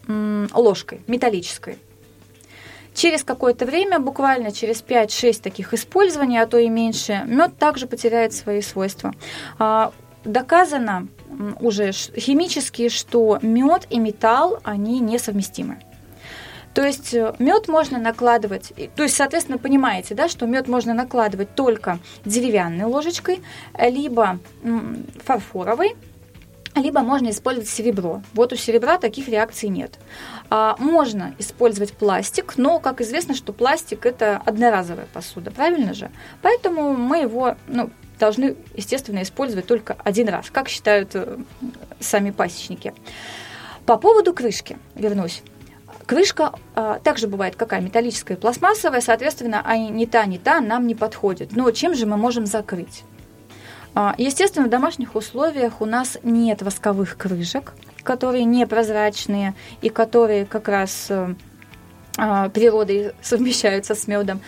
[0.07, 1.79] ложкой металлической.
[2.93, 8.33] Через какое-то время, буквально через 5-6 таких использований, а то и меньше, мед также потеряет
[8.33, 9.13] свои свойства.
[9.57, 9.91] А,
[10.25, 11.07] Доказано
[11.59, 15.77] уже химически, что мед и металл, они несовместимы.
[16.75, 21.99] То есть мед можно накладывать, то есть, соответственно, понимаете, да, что мед можно накладывать только
[22.25, 23.41] деревянной ложечкой,
[23.79, 24.39] либо
[25.23, 25.95] фарфоровой,
[26.75, 28.21] либо можно использовать серебро.
[28.33, 29.97] Вот у серебра таких реакций нет.
[30.49, 36.11] А, можно использовать пластик, но, как известно, что пластик это одноразовая посуда, правильно же?
[36.41, 41.38] Поэтому мы его ну, должны, естественно, использовать только один раз, как считают э,
[42.01, 42.93] сами пасечники.
[43.85, 45.41] По поводу крышки вернусь.
[46.05, 50.93] Крышка а, также бывает какая металлическая, пластмассовая, соответственно, а ни та, ни та нам не
[50.93, 51.55] подходит.
[51.55, 53.03] Но чем же мы можем закрыть?
[53.95, 60.67] А, естественно, в домашних условиях у нас нет восковых крышек, которые непрозрачные и которые как
[60.67, 61.33] раз э,
[62.17, 64.41] а, природой совмещаются с медом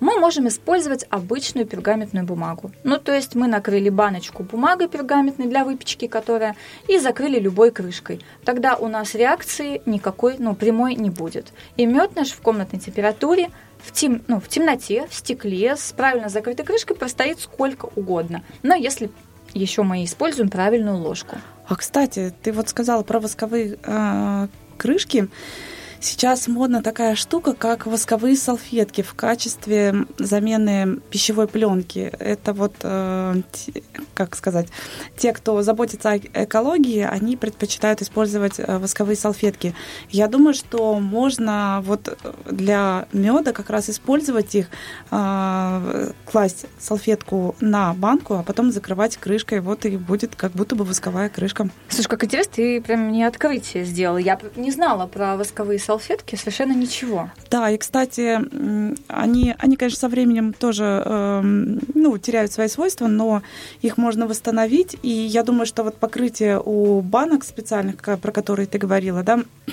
[0.00, 2.70] мы можем использовать обычную пергаментную бумагу.
[2.84, 6.56] Ну, то есть мы накрыли баночку бумагой пергаментной для выпечки, которая,
[6.86, 8.20] и закрыли любой крышкой.
[8.44, 11.52] Тогда у нас реакции никакой, ну, прямой не будет.
[11.76, 16.28] И мед наш в комнатной температуре в, тем, ну, в темноте, в стекле, с правильно
[16.28, 18.42] закрытой крышкой простоит сколько угодно.
[18.62, 19.10] Но если
[19.54, 21.36] еще мы используем правильную ложку.
[21.66, 25.28] А кстати, ты вот сказала про восковые э, крышки.
[26.00, 32.12] Сейчас модна такая штука, как восковые салфетки в качестве замены пищевой пленки.
[32.18, 33.42] Это вот, э,
[34.14, 34.68] как сказать,
[35.16, 39.74] те, кто заботится о экологии, они предпочитают использовать э, восковые салфетки.
[40.08, 42.16] Я думаю, что можно вот
[42.48, 44.68] для меда как раз использовать их,
[45.10, 50.84] э, класть салфетку на банку, а потом закрывать крышкой, вот и будет как будто бы
[50.84, 51.68] восковая крышка.
[51.88, 54.18] Слушай, как интересно, ты прям мне открытие сделала.
[54.18, 57.30] Я не знала про восковые салфетки совершенно ничего.
[57.50, 58.38] Да, и, кстати,
[59.08, 63.42] они, они конечно, со временем тоже э, ну, теряют свои свойства, но
[63.80, 64.98] их можно восстановить.
[65.02, 69.40] И я думаю, что вот покрытие у банок специальных, про которые ты говорила, да,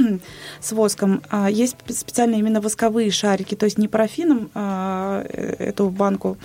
[0.61, 5.89] с воском, а, есть специальные именно восковые шарики, то есть не парафином а, э, эту
[5.89, 6.37] банку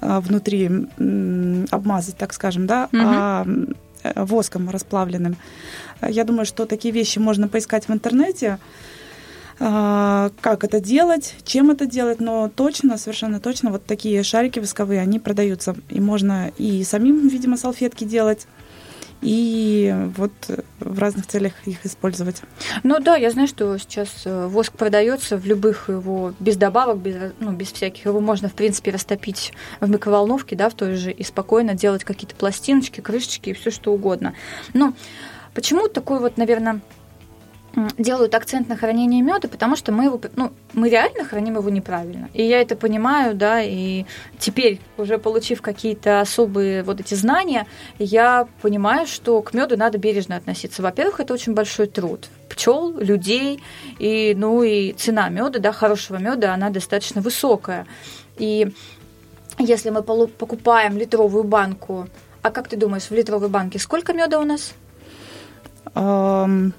[0.00, 0.70] а, внутри
[1.70, 3.02] обмазать, так скажем, да, угу.
[3.04, 3.46] а
[4.02, 5.36] э, воском расплавленным.
[6.08, 8.58] Я думаю, что такие вещи можно поискать в интернете.
[9.62, 15.02] А, как это делать, чем это делать, но точно, совершенно точно, вот такие шарики восковые,
[15.02, 15.76] они продаются.
[15.90, 18.46] И можно и самим, видимо, салфетки делать,
[19.20, 20.32] и вот
[20.78, 22.40] в разных целях их использовать.
[22.84, 27.32] Ну да, я знаю, что сейчас э, воск продается в любых его без добавок, без,
[27.38, 28.06] ну, без всяких.
[28.06, 32.34] Его можно, в принципе, растопить в микроволновке, да, в той же, и спокойно делать какие-то
[32.34, 34.32] пластиночки, крышечки и все что угодно.
[34.72, 34.94] Но
[35.52, 36.80] почему такой вот, наверное,
[37.98, 42.28] делают акцент на хранение меда, потому что мы его, ну, мы реально храним его неправильно.
[42.34, 44.06] И я это понимаю, да, и
[44.38, 47.66] теперь, уже получив какие-то особые вот эти знания,
[47.98, 50.82] я понимаю, что к меду надо бережно относиться.
[50.82, 53.62] Во-первых, это очень большой труд пчел, людей,
[53.98, 57.86] и, ну, и цена меда, да, хорошего меда, она достаточно высокая.
[58.36, 58.72] И
[59.58, 62.08] если мы покупаем литровую банку,
[62.42, 64.74] а как ты думаешь, в литровой банке сколько меда у нас?
[65.94, 66.72] Um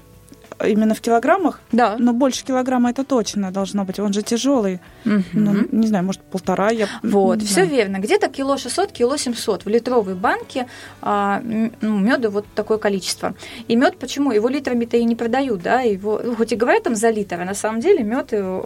[0.66, 1.60] именно в килограммах?
[1.72, 1.96] Да.
[1.98, 3.98] Но больше килограмма это точно должно быть.
[4.00, 4.80] Он же тяжелый.
[5.04, 5.22] Угу.
[5.32, 6.70] Ну, не знаю, может, полтора.
[6.70, 7.98] Я вот, все верно.
[7.98, 9.64] Где-то кило 600, кило 700.
[9.64, 10.66] В литровой банке
[11.00, 11.40] а,
[11.80, 13.34] ну, меда вот такое количество.
[13.68, 14.32] И мед почему?
[14.32, 17.44] Его литрами-то и не продают, да, его, ну, хоть и говорят там за литр, а
[17.44, 18.62] на самом деле мед э,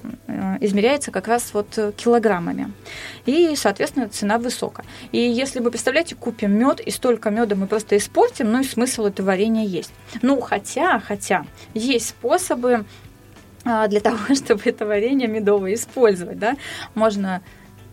[0.60, 2.72] измеряется как раз вот килограммами.
[3.26, 4.86] И, соответственно, цена высокая.
[5.12, 9.06] И если вы, представляете, купим мед, и столько меда мы просто испортим, ну и смысл
[9.06, 9.92] этого варенья есть.
[10.22, 11.44] Ну, хотя, хотя,
[11.86, 12.84] есть способы
[13.64, 16.38] а, для того, чтобы это варенье медовое использовать.
[16.38, 16.56] Да?
[16.94, 17.42] Можно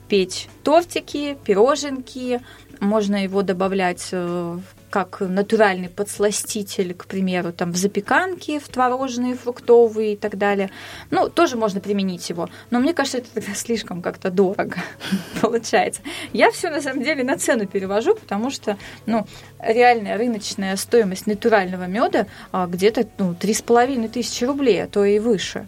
[0.07, 2.41] печь тортики, пироженки,
[2.79, 4.59] можно его добавлять э,
[4.93, 10.69] как натуральный подсластитель, к примеру, там в запеканке, в творожные, фруктовые и так далее.
[11.09, 12.47] Ну, тоже можно применить его.
[12.69, 14.77] Но мне кажется, это тогда слишком как-то дорого
[15.41, 16.01] получается.
[16.31, 18.77] Я все на самом деле на цену перевожу, потому что,
[19.07, 19.25] ну,
[19.59, 25.65] реальная рыночная стоимость натурального меда а, где-то ну, 3,5 тысячи рублей, а то и выше.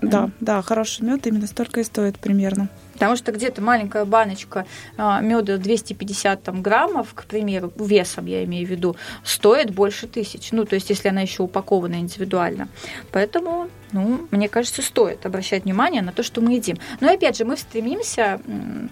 [0.00, 2.70] Да, да, хороший мед именно столько и стоит примерно.
[2.98, 8.66] Потому что где-то маленькая баночка а, меда 250 там, граммов, к примеру, весом я имею
[8.66, 10.50] в виду, стоит больше тысяч.
[10.50, 12.68] Ну, то есть, если она еще упакована индивидуально.
[13.12, 16.78] Поэтому ну, мне кажется, стоит обращать внимание на то, что мы едим.
[17.00, 18.40] Но опять же, мы стремимся,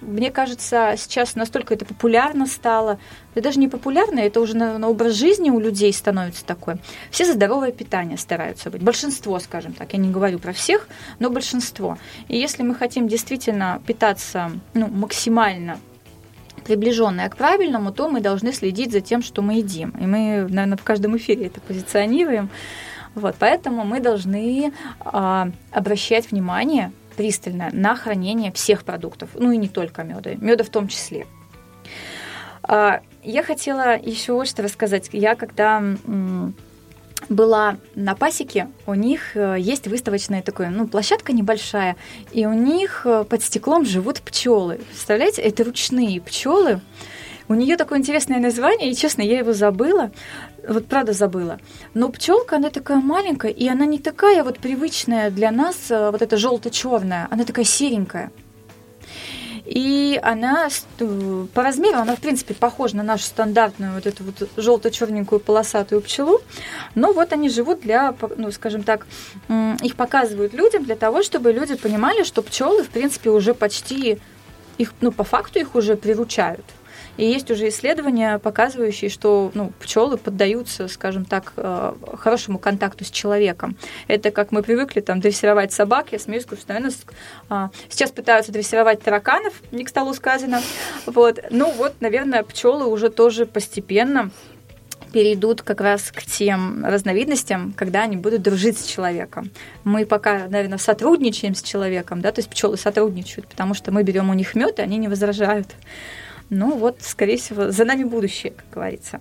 [0.01, 2.99] мне кажется, сейчас настолько это популярно стало,
[3.35, 6.77] это даже не популярно, это уже на, на образ жизни у людей становится такой.
[7.11, 8.83] Все за здоровое питание стараются быть.
[8.83, 11.99] Большинство, скажем так, я не говорю про всех, но большинство.
[12.29, 15.79] И если мы хотим действительно питаться ну, максимально
[16.67, 19.91] приближенная к правильному, то мы должны следить за тем, что мы едим.
[20.01, 22.51] И мы, наверное, в каждом эфире это позиционируем.
[23.17, 29.69] Вот, поэтому мы должны а, обращать внимание пристально на хранение всех продуктов, ну и не
[29.69, 31.27] только меда, меда в том числе.
[32.63, 35.09] А, я хотела еще вот что рассказать.
[35.13, 35.83] Я когда
[37.31, 41.97] была на пасеке, у них э, есть выставочная такая, ну, площадка небольшая,
[42.31, 44.77] и у них э, под стеклом живут пчелы.
[44.91, 46.81] Представляете, это ручные пчелы.
[47.49, 50.11] У нее такое интересное название, и, честно, я его забыла.
[50.69, 51.59] Вот правда забыла.
[51.95, 56.23] Но пчелка, она такая маленькая, и она не такая вот привычная для нас, э, вот
[56.23, 58.33] эта желто-черная, она такая серенькая.
[59.65, 60.69] И она
[61.55, 66.41] по размеру, она, в принципе, похожа на нашу стандартную вот эту вот желто-черненькую полосатую пчелу.
[66.95, 69.07] Но вот они живут для, ну, скажем так,
[69.83, 74.21] их показывают людям для того, чтобы люди понимали, что пчелы, в принципе, уже почти
[74.79, 76.65] их, ну, по факту их уже приручают.
[77.17, 83.11] И есть уже исследования, показывающие, что ну, пчелы поддаются, скажем так, э, хорошему контакту с
[83.11, 83.77] человеком.
[84.09, 86.93] Это как мы привыкли там дрессировать собак, я смеюсь, что, наверное,
[87.49, 90.61] а, сейчас пытаются дрессировать тараканов, не к столу сказано.
[91.07, 91.41] Вот.
[91.51, 94.31] Ну вот, наверное, пчелы уже тоже постепенно
[95.13, 99.51] перейдут как раз к тем разновидностям, когда они будут дружить с человеком.
[99.85, 104.29] Мы пока, наверное, сотрудничаем с человеком, да, то есть пчелы сотрудничают, потому что мы берем
[104.29, 105.69] у них мед, и они не возражают.
[106.51, 109.21] Ну вот, скорее всего, за нами будущее, как говорится.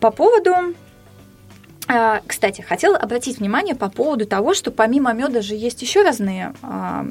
[0.00, 0.74] По поводу
[1.88, 6.54] а, кстати, хотела обратить внимание по поводу того, что помимо меда же есть еще разные
[6.62, 7.04] а,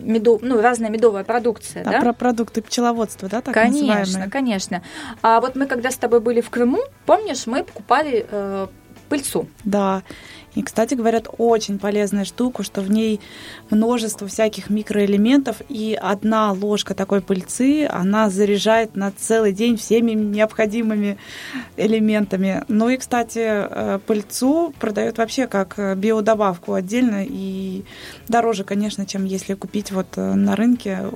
[0.00, 1.82] медов, ну, разная медовая продукция.
[1.82, 2.00] А да?
[2.00, 4.30] про продукты пчеловодства, да, так Конечно, называемые?
[4.30, 4.82] конечно.
[5.22, 8.66] А вот мы когда с тобой были в Крыму, помнишь, мы покупали э,
[9.12, 9.46] пыльцу.
[9.64, 10.02] Да.
[10.54, 13.20] И, кстати, говорят, очень полезная штука, что в ней
[13.68, 21.18] множество всяких микроэлементов, и одна ложка такой пыльцы, она заряжает на целый день всеми необходимыми
[21.76, 22.64] элементами.
[22.68, 27.84] Ну и, кстати, э, пыльцу продают вообще как биодобавку отдельно, и
[28.28, 31.10] дороже, конечно, чем если купить вот э, на рынке,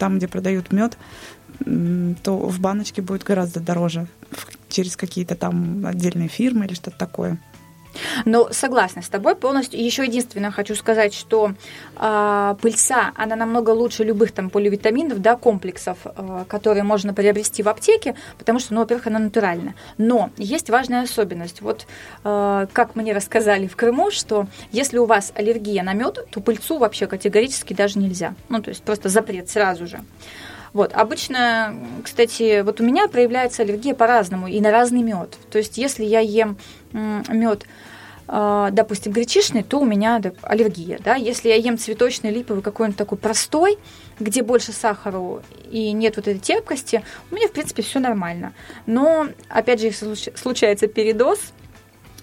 [0.00, 0.98] там, где продают мед,
[2.22, 4.08] то в баночке будет гораздо дороже
[4.68, 7.38] через какие-то там отдельные фирмы или что-то такое.
[8.24, 9.82] Ну, согласна с тобой полностью.
[9.82, 11.52] Еще единственное хочу сказать, что
[11.96, 17.68] э, пыльца, она намного лучше любых там поливитаминов, да, комплексов, э, которые можно приобрести в
[17.68, 19.74] аптеке, потому что, ну, во-первых, она натуральная.
[19.96, 21.60] Но есть важная особенность.
[21.60, 21.86] Вот
[22.24, 26.78] э, как мне рассказали в Крыму, что если у вас аллергия на мед, то пыльцу
[26.78, 28.34] вообще категорически даже нельзя.
[28.48, 30.00] Ну, то есть просто запрет сразу же.
[30.72, 35.36] Вот, обычно, кстати, вот у меня проявляется аллергия по-разному и на разный мед.
[35.50, 36.56] То есть, если я ем
[36.92, 37.64] мед
[38.30, 40.98] а, допустим, гречишный, то у меня аллергия.
[41.02, 41.14] Да?
[41.14, 43.78] Если я ем цветочный, липовый, какой-нибудь такой простой,
[44.20, 48.52] где больше сахара и нет вот этой терпкости, у меня, в принципе, все нормально.
[48.84, 51.38] Но, опять же, если случается передоз,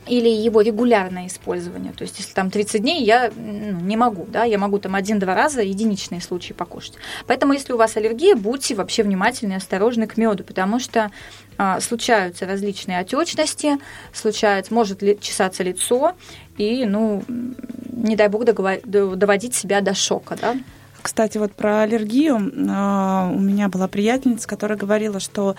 [0.07, 1.91] или его регулярное использование.
[1.93, 5.33] То есть, если там 30 дней, я ну, не могу, да, я могу там один-два
[5.33, 6.93] раза единичные случаи покушать.
[7.27, 11.11] Поэтому, если у вас аллергия, будьте вообще внимательны и осторожны к меду, потому что
[11.57, 13.77] а, случаются различные отечности,
[14.13, 16.13] случается, может ли, чесаться лицо,
[16.57, 17.23] и, ну,
[17.91, 20.55] не дай бог доводить себя до шока, да.
[21.01, 25.55] Кстати, вот про аллергию а, у меня была приятельница, которая говорила, что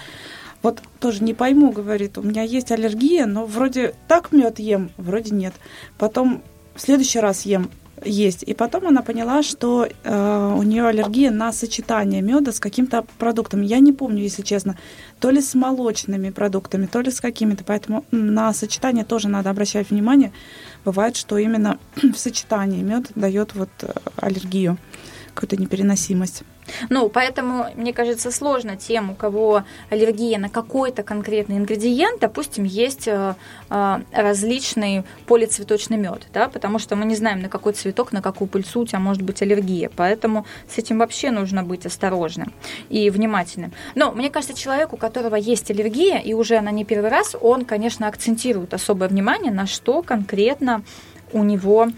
[0.66, 5.32] вот тоже не пойму, говорит, у меня есть аллергия, но вроде так мед ем, вроде
[5.32, 5.54] нет.
[5.96, 6.42] Потом
[6.74, 7.70] в следующий раз ем,
[8.04, 8.42] есть.
[8.42, 13.62] И потом она поняла, что э, у нее аллергия на сочетание меда с каким-то продуктом.
[13.62, 14.76] Я не помню, если честно,
[15.20, 17.62] то ли с молочными продуктами, то ли с какими-то.
[17.62, 20.32] Поэтому на сочетание тоже надо обращать внимание.
[20.84, 24.78] Бывает, что именно в сочетании мед дает вот э, аллергию,
[25.32, 26.42] какую-то непереносимость.
[26.88, 33.08] Ну, поэтому, мне кажется, сложно тем, у кого аллергия на какой-то конкретный ингредиент, допустим, есть
[33.08, 33.34] э,
[33.70, 38.48] э, различный полицветочный мед, да, потому что мы не знаем, на какой цветок, на какую
[38.48, 42.52] пыльцу у тебя может быть аллергия, поэтому с этим вообще нужно быть осторожным
[42.88, 43.72] и внимательным.
[43.94, 47.64] Но мне кажется, человек, у которого есть аллергия, и уже она не первый раз, он,
[47.64, 50.82] конечно, акцентирует особое внимание на что конкретно
[51.32, 51.88] у него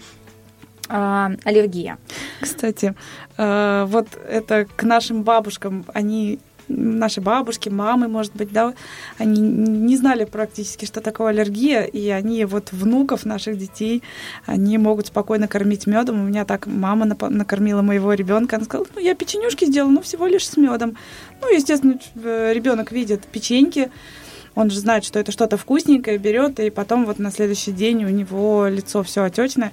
[0.89, 1.97] э, аллергия.
[2.41, 2.95] Кстати,
[3.37, 8.73] э, вот это к нашим бабушкам, они наши бабушки, мамы, может быть, да,
[9.17, 14.03] они не знали практически, что такое аллергия, и они вот внуков наших детей,
[14.45, 16.21] они могут спокойно кормить медом.
[16.21, 20.27] У меня так мама накормила моего ребенка, она сказала, ну, я печенюшки сделала, ну, всего
[20.27, 20.95] лишь с медом.
[21.41, 23.91] Ну, естественно, э, ребенок видит печеньки,
[24.55, 28.09] он же знает, что это что-то вкусненькое, берет, и потом вот на следующий день у
[28.09, 29.71] него лицо все отечное.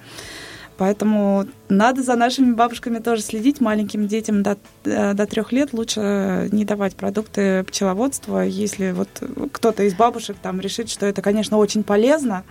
[0.78, 3.60] Поэтому надо за нашими бабушками тоже следить.
[3.60, 8.40] Маленьким детям до, э, до трех лет лучше не давать продукты пчеловодства.
[8.40, 9.08] Если вот
[9.52, 12.44] кто-то из бабушек там решит, что это, конечно, очень полезно,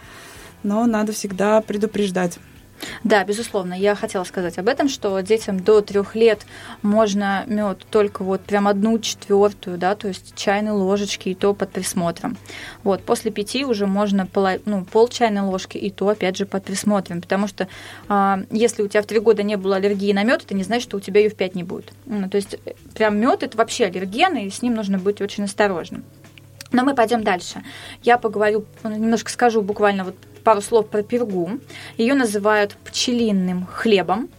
[0.64, 2.40] но надо всегда предупреждать.
[3.04, 3.74] Да, безусловно.
[3.74, 6.46] Я хотела сказать об этом, что детям до трех лет
[6.82, 11.72] можно мед только вот прям одну четвертую, да, то есть чайной ложечки и то под
[11.72, 12.38] присмотром.
[12.84, 16.64] Вот после пяти уже можно поло, ну, пол чайной ложки и то опять же под
[16.64, 17.68] присмотром, потому что
[18.08, 20.84] а, если у тебя в три года не было аллергии на мед, это не значит,
[20.84, 21.92] что у тебя ее в пять не будет.
[22.06, 25.46] Ну, то есть э, прям мед это вообще аллерген, и с ним нужно быть очень
[25.46, 26.04] осторожным.
[26.72, 27.64] Но мы пойдем дальше.
[28.04, 30.16] Я поговорю, немножко скажу буквально вот
[30.46, 31.60] пару слов про пергу.
[31.98, 34.30] Ее называют пчелиным хлебом.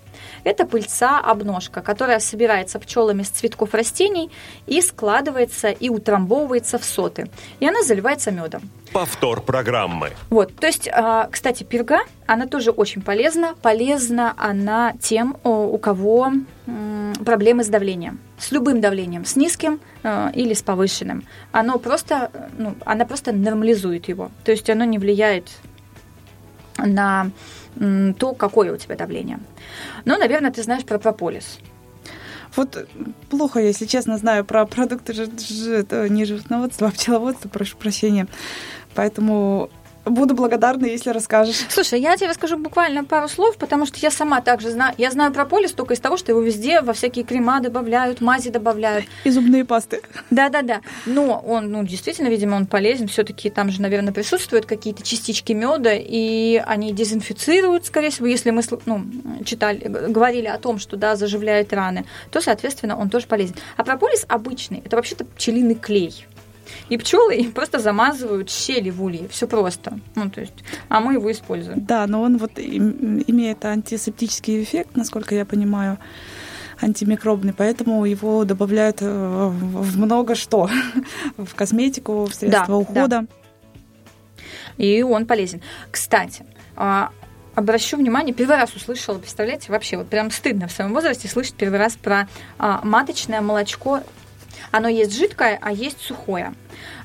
[0.44, 4.30] Это пыльца обножка, которая собирается пчелами с цветков растений
[4.68, 7.28] и складывается и утрамбовывается в соты.
[7.58, 8.62] И она заливается медом.
[8.92, 10.12] Повтор программы.
[10.30, 13.56] Вот, то есть, а, кстати, перга, она тоже очень полезна.
[13.60, 16.32] Полезна она тем, у кого
[17.24, 18.20] проблемы с давлением.
[18.38, 21.24] С любым давлением, с низким а, или с повышенным.
[21.50, 24.30] Оно просто, ну, она просто нормализует его.
[24.44, 25.50] То есть оно не влияет
[26.78, 27.30] на
[28.18, 29.38] то, какое у тебя давление.
[30.04, 31.58] Ну, наверное, ты знаешь про прополис.
[32.54, 32.88] Вот
[33.28, 38.26] плохо, если честно, знаю про продукты ж, ж, не животноводства, а пчеловодства, прошу прощения.
[38.94, 39.68] Поэтому
[40.06, 41.66] Буду благодарна, если расскажешь.
[41.68, 44.94] Слушай, я тебе расскажу буквально пару слов, потому что я сама также знаю.
[44.98, 48.50] Я знаю про полис только из того, что его везде во всякие крема добавляют, мази
[48.50, 49.06] добавляют.
[49.24, 50.00] И зубные пасты.
[50.30, 50.80] Да-да-да.
[51.06, 53.08] Но он, ну, действительно, видимо, он полезен.
[53.08, 58.62] Все-таки там же, наверное, присутствуют какие-то частички меда, и они дезинфицируют, скорее всего, если мы
[58.86, 59.04] ну,
[59.44, 63.56] читали, говорили о том, что да, заживляет раны, то, соответственно, он тоже полезен.
[63.76, 66.26] А прополис обычный, это вообще-то пчелиный клей.
[66.88, 69.28] И пчелы просто замазывают щели в улье.
[69.28, 69.98] Все просто.
[70.14, 70.54] Ну, то есть,
[70.88, 71.84] а мы его используем.
[71.84, 75.98] Да, но он вот имеет антисептический эффект, насколько я понимаю
[76.80, 80.68] антимикробный, поэтому его добавляют э, в много что.
[81.36, 83.08] в косметику, в средства да, ухода.
[83.08, 83.26] Да.
[84.76, 85.62] И он полезен.
[85.90, 86.44] Кстати,
[86.76, 87.10] а,
[87.54, 91.78] обращу внимание, первый раз услышала, представляете, вообще вот прям стыдно в своем возрасте слышать первый
[91.78, 94.02] раз про а, маточное молочко
[94.70, 96.54] оно есть жидкое, а есть сухое.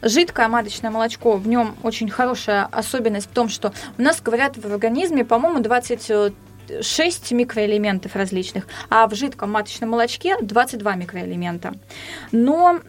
[0.02, 4.66] Жидкое маточное молочко, в нем очень хорошая особенность в том, что у нас, говорят, в
[4.66, 6.34] организме, по-моему, 20
[6.82, 11.74] 6 микроэлементов различных, а в жидком маточном молочке 22 микроэлемента.
[12.32, 12.80] Но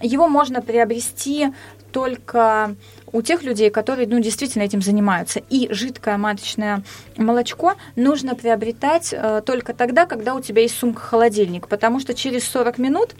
[0.00, 1.48] его можно приобрести
[1.92, 2.76] только
[3.12, 5.40] у тех людей, которые ну, действительно этим занимаются.
[5.50, 6.82] И жидкое маточное
[7.16, 12.78] молочко нужно приобретать э, только тогда, когда у тебя есть сумка-холодильник, потому что через 40
[12.78, 13.14] минут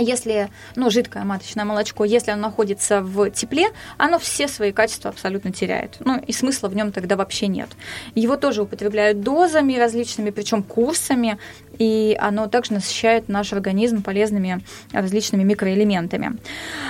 [0.00, 5.52] если, ну, жидкое маточное молочко, если оно находится в тепле, оно все свои качества абсолютно
[5.52, 5.96] теряет.
[6.00, 7.68] Ну, и смысла в нем тогда вообще нет.
[8.14, 11.38] Его тоже употребляют дозами различными, причем курсами,
[11.78, 14.60] и оно также насыщает наш организм полезными
[14.92, 16.38] различными микроэлементами.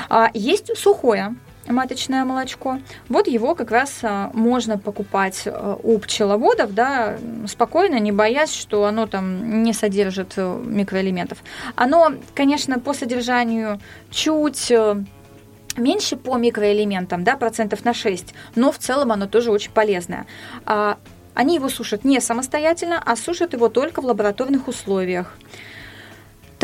[0.09, 1.37] А есть сухое
[1.69, 2.79] маточное молочко.
[3.09, 8.85] Вот его как раз а, можно покупать а, у пчеловодов, да, спокойно, не боясь, что
[8.85, 11.39] оно там не содержит э, микроэлементов.
[11.75, 14.97] Оно, конечно, по содержанию чуть э,
[15.77, 20.27] меньше по микроэлементам, да, процентов на 6, но в целом оно тоже очень полезное.
[20.67, 20.99] А,
[21.35, 25.37] они его сушат не самостоятельно, а сушат его только в лабораторных условиях.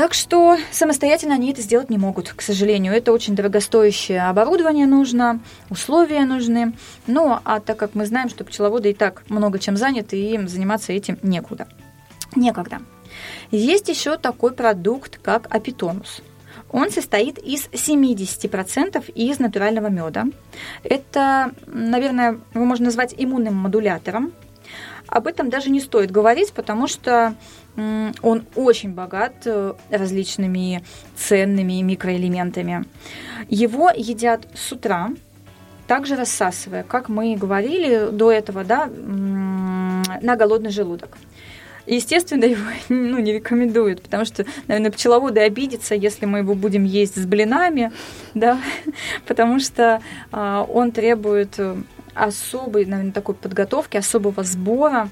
[0.01, 2.94] Так что самостоятельно они это сделать не могут, к сожалению.
[2.94, 6.72] Это очень дорогостоящее оборудование нужно, условия нужны.
[7.07, 10.48] Ну, а так как мы знаем, что пчеловоды и так много чем заняты, и им
[10.48, 11.68] заниматься этим некуда.
[12.34, 12.78] Некогда.
[13.51, 16.22] Есть еще такой продукт, как апитонус.
[16.70, 20.24] Он состоит из 70% из натурального меда.
[20.82, 24.32] Это, наверное, его можно назвать иммунным модулятором.
[25.09, 27.34] Об этом даже не стоит говорить, потому что
[27.77, 30.83] он очень богат э, различными
[31.16, 32.85] ценными микроэлементами.
[33.49, 35.11] Его едят с утра,
[35.87, 41.16] также рассасывая, как мы говорили до этого, да, на голодный желудок.
[41.87, 47.21] Естественно, его ну, не рекомендуют, потому что, наверное, пчеловоды обидятся, если мы его будем есть
[47.21, 47.93] с блинами,
[48.35, 48.61] да,
[49.27, 50.01] потому что
[50.33, 51.59] э, он требует
[52.14, 55.09] особой, наверное, такой подготовки, особого сбора,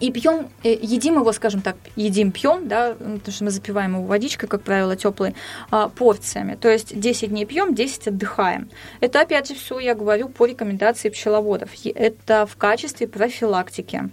[0.00, 4.04] и пьем, э, едим его, скажем так, едим, пьем, да, потому что мы запиваем его
[4.04, 5.34] водичкой, как правило, теплой,
[5.70, 6.56] а, порциями.
[6.60, 8.70] То есть 10 дней пьем, 10 отдыхаем.
[9.00, 11.70] Это, опять же, все я говорю по рекомендации пчеловодов.
[11.84, 14.10] Это в качестве профилактики.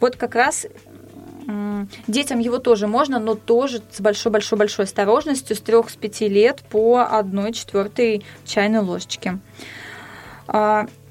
[0.00, 0.66] Вот как раз
[2.06, 8.24] Детям его тоже можно, но тоже с большой-большой-большой осторожностью, с 3-5 лет по 1 четвертой
[8.44, 9.40] чайной ложечке.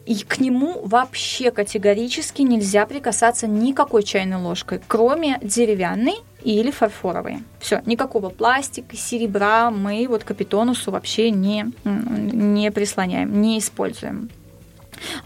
[0.10, 7.44] И к нему вообще категорически нельзя прикасаться никакой чайной ложкой, кроме деревянной или фарфоровой.
[7.60, 14.32] Все, никакого пластика, серебра мы вот к апитонусу вообще не, не прислоняем, не используем.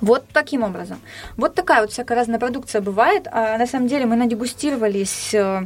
[0.02, 1.00] Вот таким образом.
[1.38, 3.30] Вот такая вот всякая разная продукция бывает.
[3.32, 5.66] А на самом деле мы надегустировались э,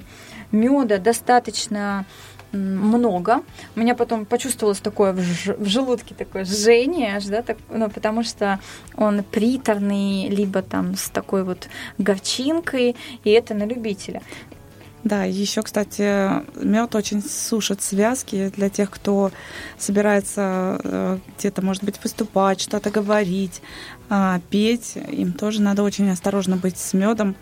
[0.51, 2.05] меда достаточно
[2.51, 3.43] много.
[3.75, 7.89] У меня потом почувствовалось такое в, ж- в желудке такое жжение, аж, да, так, ну,
[7.89, 8.59] потому что
[8.95, 11.67] он приторный, либо там с такой вот
[11.97, 14.21] горчинкой, и это на любителя.
[15.03, 19.31] Да, еще, кстати, мед очень сушит связки для тех, кто
[19.77, 23.61] собирается э, где-то, может быть, выступать, что-то говорить,
[24.09, 24.95] а, петь.
[24.95, 27.35] Им тоже надо очень осторожно быть с медом.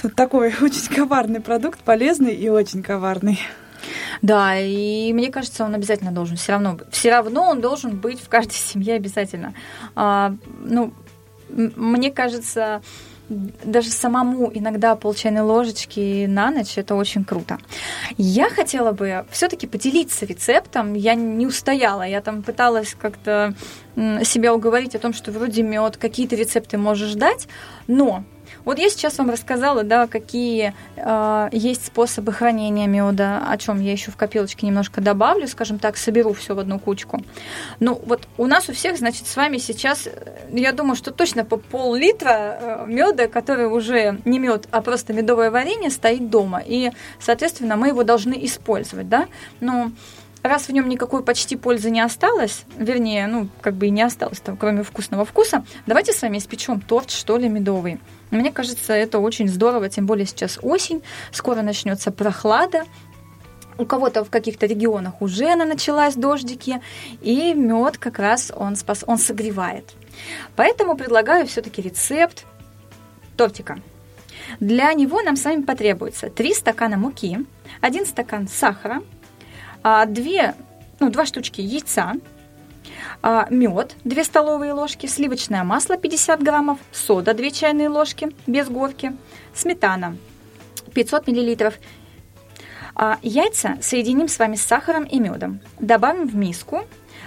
[0.00, 3.38] Тут такой очень коварный продукт, полезный и очень коварный.
[4.22, 8.28] Да, и мне кажется, он обязательно должен все равно, все равно он должен быть в
[8.28, 9.54] каждой семье обязательно.
[9.94, 10.92] А, ну,
[11.48, 12.82] мне кажется,
[13.28, 17.58] даже самому иногда пол чайной ложечки на ночь это очень круто.
[18.16, 20.94] Я хотела бы все-таки поделиться рецептом.
[20.94, 23.54] Я не устояла, я там пыталась как-то
[24.22, 27.48] себя уговорить о том, что вроде мед, какие-то рецепты можешь дать,
[27.86, 28.24] но
[28.64, 33.92] вот я сейчас вам рассказала, да, какие э, есть способы хранения меда, о чем я
[33.92, 37.22] еще в копилочке немножко добавлю, скажем так, соберу все в одну кучку.
[37.80, 40.10] Ну, вот у нас у всех, значит, с вами сейчас, э,
[40.52, 45.50] я думаю, что точно по пол-литра э, меда, который уже не мед, а просто медовое
[45.50, 46.62] варенье, стоит дома.
[46.64, 46.90] И,
[47.20, 49.26] соответственно, мы его должны использовать, да.
[49.60, 49.90] Но
[50.46, 54.40] раз в нем никакой почти пользы не осталось, вернее, ну, как бы и не осталось,
[54.40, 58.00] там, кроме вкусного вкуса, давайте с вами испечем торт, что ли, медовый.
[58.30, 61.02] Мне кажется, это очень здорово, тем более сейчас осень,
[61.32, 62.84] скоро начнется прохлада,
[63.78, 66.80] у кого-то в каких-то регионах уже она началась, дождики,
[67.20, 69.92] и мед как раз он, спас, он согревает.
[70.56, 72.46] Поэтому предлагаю все-таки рецепт
[73.36, 73.78] тортика.
[74.60, 77.44] Для него нам с вами потребуется 3 стакана муки,
[77.80, 79.02] 1 стакан сахара,
[79.82, 80.06] 2,
[81.00, 82.35] ну, 2 штучки яйца, а,
[83.50, 89.16] мед 2 столовые ложки, сливочное масло 50 граммов, сода 2 чайные ложки без горки,
[89.54, 90.16] сметана
[90.94, 91.74] 500 миллилитров.
[92.94, 95.60] А яйца соединим с вами с сахаром и медом.
[95.78, 96.84] Добавим в миску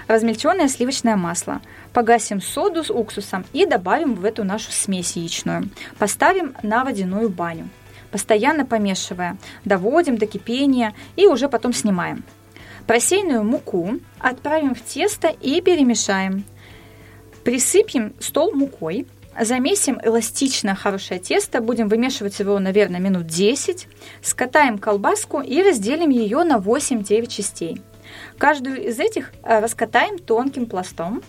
[0.07, 1.61] размельченное сливочное масло.
[1.93, 5.69] Погасим соду с уксусом и добавим в эту нашу смесь яичную.
[5.99, 7.69] Поставим на водяную баню.
[8.11, 12.23] Постоянно помешивая, доводим до кипения и уже потом снимаем.
[12.89, 16.43] Просеянную муку отправим в тесто и перемешаем.
[17.43, 19.05] Присыпем стол мукой,
[19.39, 23.87] замесим эластично хорошее тесто, будем вымешивать его, наверное, минут 10,
[24.23, 27.79] скатаем колбаску и разделим ее на 8-9 частей.
[28.39, 31.21] Каждую из этих э, раскатаем тонким пластом,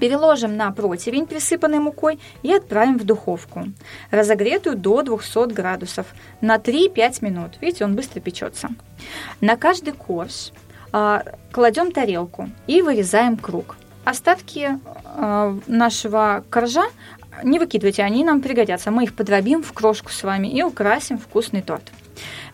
[0.00, 3.64] Переложим на противень, присыпанный мукой, и отправим в духовку,
[4.10, 6.06] разогретую до 200 градусов,
[6.40, 7.52] на 3-5 минут.
[7.60, 8.68] Видите, он быстро печется.
[9.40, 10.52] На каждый корж
[11.52, 13.76] кладем тарелку и вырезаем круг.
[14.04, 16.84] Остатки а, нашего коржа
[17.42, 18.90] не выкидывайте, они нам пригодятся.
[18.90, 21.90] Мы их подробим в крошку с вами и украсим вкусный торт.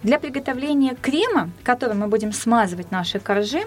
[0.03, 3.63] Для приготовления крема, которым мы будем смазывать наши коржи,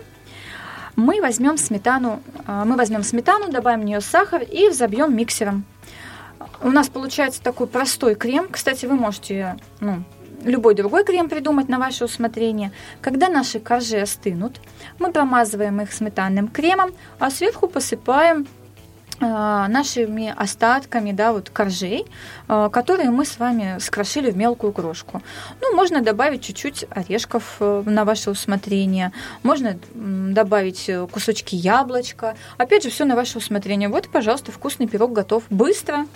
[0.95, 5.65] мы возьмем сметану, а, мы возьмем сметану, добавим в нее сахар и взобьем миксером.
[6.61, 8.47] У нас получается такой простой крем.
[8.49, 10.03] Кстати, вы можете ну,
[10.45, 12.71] любой другой крем придумать на ваше усмотрение.
[13.01, 14.59] Когда наши коржи остынут,
[14.99, 18.47] мы промазываем их сметанным кремом, а сверху посыпаем
[19.21, 22.05] а, нашими остатками, да, вот коржей,
[22.47, 25.21] а, которые мы с вами скрошили в мелкую крошку.
[25.61, 32.35] Ну, можно добавить чуть-чуть орешков э, на ваше усмотрение, можно добавить э, кусочки яблочка.
[32.57, 33.87] Опять же, все на ваше усмотрение.
[33.87, 35.43] Вот, пожалуйста, вкусный пирог готов.
[35.49, 36.07] Быстро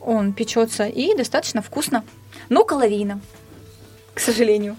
[0.00, 2.04] он печется и достаточно вкусно,
[2.48, 3.20] но калорийно
[4.16, 4.76] к сожалению.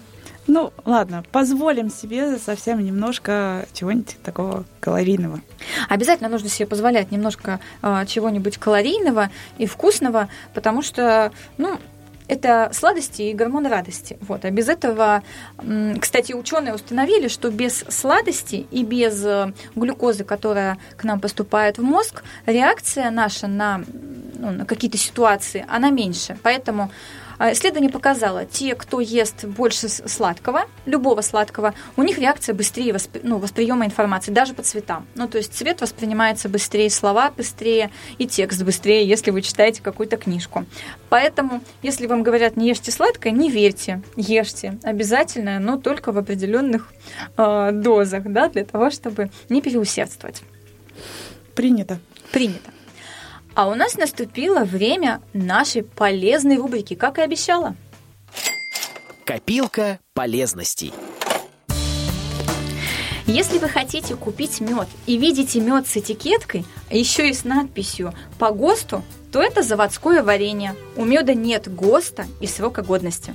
[0.48, 5.40] Ну, ладно, позволим себе совсем немножко чего-нибудь такого калорийного.
[5.88, 11.78] Обязательно нужно себе позволять немножко э, чего-нибудь калорийного и вкусного, потому что, ну,
[12.26, 14.18] это сладости и гормон радости.
[14.22, 14.44] Вот.
[14.44, 15.22] А без этого,
[16.00, 21.82] кстати, ученые установили, что без сладости и без э, глюкозы, которая к нам поступает в
[21.82, 23.84] мозг, реакция наша на,
[24.38, 26.36] ну, на какие-то ситуации, она меньше.
[26.42, 26.90] Поэтому
[27.40, 33.38] исследование показало, те, кто ест больше сладкого, любого сладкого, у них реакция быстрее воспри- ну,
[33.38, 35.06] восприема информации, даже по цветам.
[35.14, 40.16] Ну, то есть цвет воспринимается быстрее, слова быстрее и текст быстрее, если вы читаете какую-то
[40.16, 40.64] книжку.
[41.08, 46.92] Поэтому, если вам говорят не ешьте сладкое, не верьте, ешьте обязательно, но только в определенных
[47.36, 50.42] э, дозах, да, для того, чтобы не переусердствовать.
[51.54, 51.98] Принято.
[52.32, 52.70] Принято.
[53.58, 57.74] А у нас наступило время нашей полезной рубрики, как и обещала.
[59.24, 60.94] Копилка полезностей.
[63.26, 68.14] Если вы хотите купить мед и видите мед с этикеткой, а еще и с надписью
[68.38, 69.02] по ГОСТу,
[69.32, 70.76] то это заводское варенье.
[70.94, 73.34] У меда нет ГОСТа и срока годности.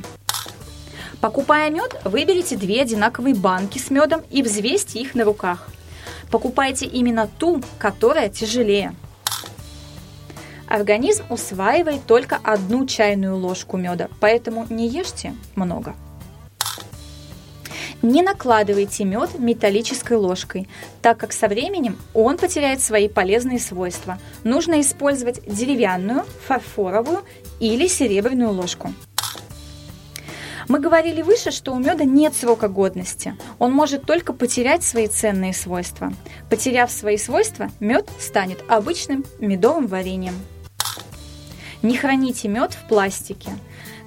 [1.19, 5.67] Покупая мед, выберите две одинаковые банки с медом и взвесьте их на руках.
[6.31, 8.95] Покупайте именно ту, которая тяжелее.
[10.73, 15.95] Организм усваивает только одну чайную ложку меда, поэтому не ешьте много.
[18.01, 20.67] Не накладывайте мед металлической ложкой,
[21.03, 24.17] так как со временем он потеряет свои полезные свойства.
[24.43, 27.19] Нужно использовать деревянную, фарфоровую
[27.59, 28.91] или серебряную ложку.
[30.67, 33.35] Мы говорили выше, что у меда нет срока годности.
[33.59, 36.11] Он может только потерять свои ценные свойства.
[36.49, 40.33] Потеряв свои свойства, мед станет обычным медовым вареньем.
[41.83, 43.51] Не храните мед в пластике.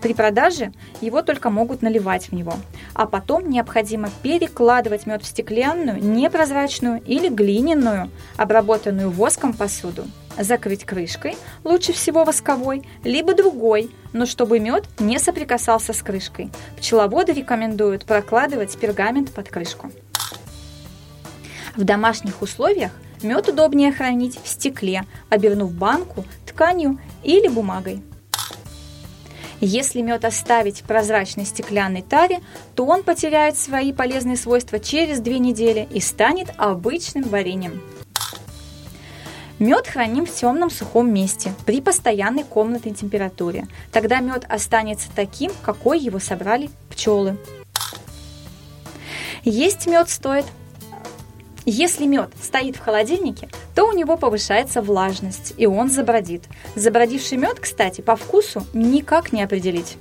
[0.01, 0.72] При продаже
[1.03, 2.55] его только могут наливать в него,
[2.95, 10.07] а потом необходимо перекладывать мед в стеклянную, непрозрачную или глиняную, обработанную воском посуду.
[10.39, 16.51] Закрыть крышкой, лучше всего восковой, либо другой, но чтобы мед не соприкасался с крышкой.
[16.79, 19.91] Пчеловоды рекомендуют прокладывать пергамент под крышку.
[21.74, 22.93] В домашних условиях
[23.23, 28.03] мед удобнее хранить в стекле, обернув банку тканью или бумагой.
[29.61, 32.41] Если мед оставить в прозрачной стеклянной таре,
[32.75, 37.81] то он потеряет свои полезные свойства через две недели и станет обычным вареньем.
[39.59, 43.67] Мед храним в темном сухом месте при постоянной комнатной температуре.
[43.91, 47.39] Тогда мед останется таким, какой его собрали пчелы.
[49.43, 50.45] Есть мед стоит
[51.71, 56.45] если мед стоит в холодильнике, то у него повышается влажность, и он забродит.
[56.77, 59.99] Забродивший мед, кстати, по вкусу никак не определить.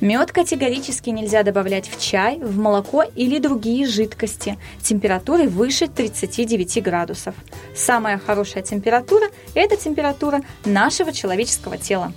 [0.00, 7.34] Мед категорически нельзя добавлять в чай, в молоко или другие жидкости температурой выше 39 градусов.
[7.74, 12.12] Самая хорошая температура– это температура нашего человеческого тела.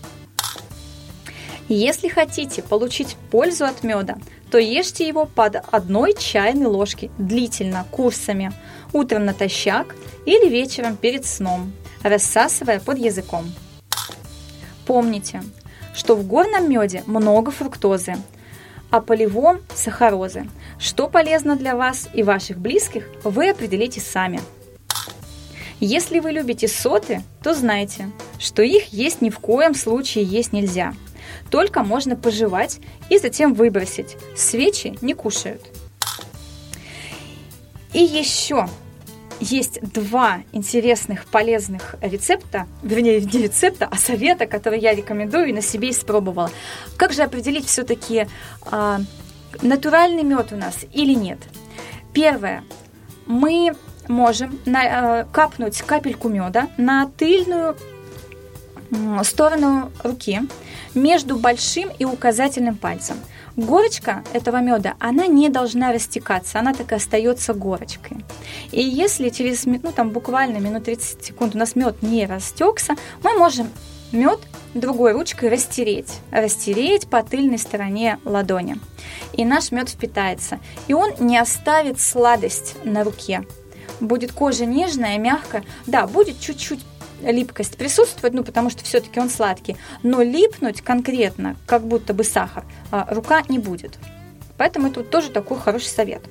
[1.70, 4.18] Если хотите получить пользу от меда,
[4.52, 8.52] то ешьте его под одной чайной ложки длительно, курсами,
[8.94, 9.96] утром натощак
[10.26, 13.52] или вечером перед сном, рассасывая под языком.
[14.86, 15.44] Помните,
[15.94, 18.16] что в горном меде много фруктозы,
[18.90, 20.50] а полевом– сахарозы.
[20.80, 24.42] Что полезно для вас и ваших близких, вы определите сами.
[25.80, 30.94] Если вы любите соты, то знайте, что их есть ни в коем случае есть нельзя–
[31.50, 34.18] только можно пожевать и затем выбросить.
[34.36, 35.62] Свечи не кушают.
[37.94, 38.68] И еще
[39.40, 45.62] есть два интересных, полезных рецепта, вернее, не рецепта, а совета, которые я рекомендую и на
[45.62, 46.52] себе испробовала.
[46.98, 48.28] Как же определить все-таки,
[48.64, 49.00] а,
[49.62, 51.40] натуральный мед у нас или нет?
[52.14, 52.64] Первое.
[53.26, 53.74] Мы
[54.08, 57.78] можем на, а, капнуть капельку меда на тыльную
[59.24, 60.42] сторону руки
[60.96, 63.18] между большим и указательным пальцем.
[63.56, 68.18] Горочка этого меда, она не должна растекаться, она так и остается горочкой.
[68.72, 73.38] И если через ну, там, буквально минут 30 секунд у нас мед не растекся, мы
[73.38, 73.70] можем
[74.12, 74.40] мед
[74.74, 78.78] другой ручкой растереть, растереть по тыльной стороне ладони.
[79.34, 80.60] И наш мед впитается.
[80.88, 83.46] И он не оставит сладость на руке.
[84.00, 85.64] Будет кожа нежная, мягкая.
[85.86, 86.86] Да, будет чуть-чуть
[87.22, 92.66] липкость присутствует, ну, потому что все-таки он сладкий, но липнуть конкретно, как будто бы сахар,
[92.92, 93.98] а, рука не будет.
[94.58, 96.22] Поэтому это тоже такой хороший совет.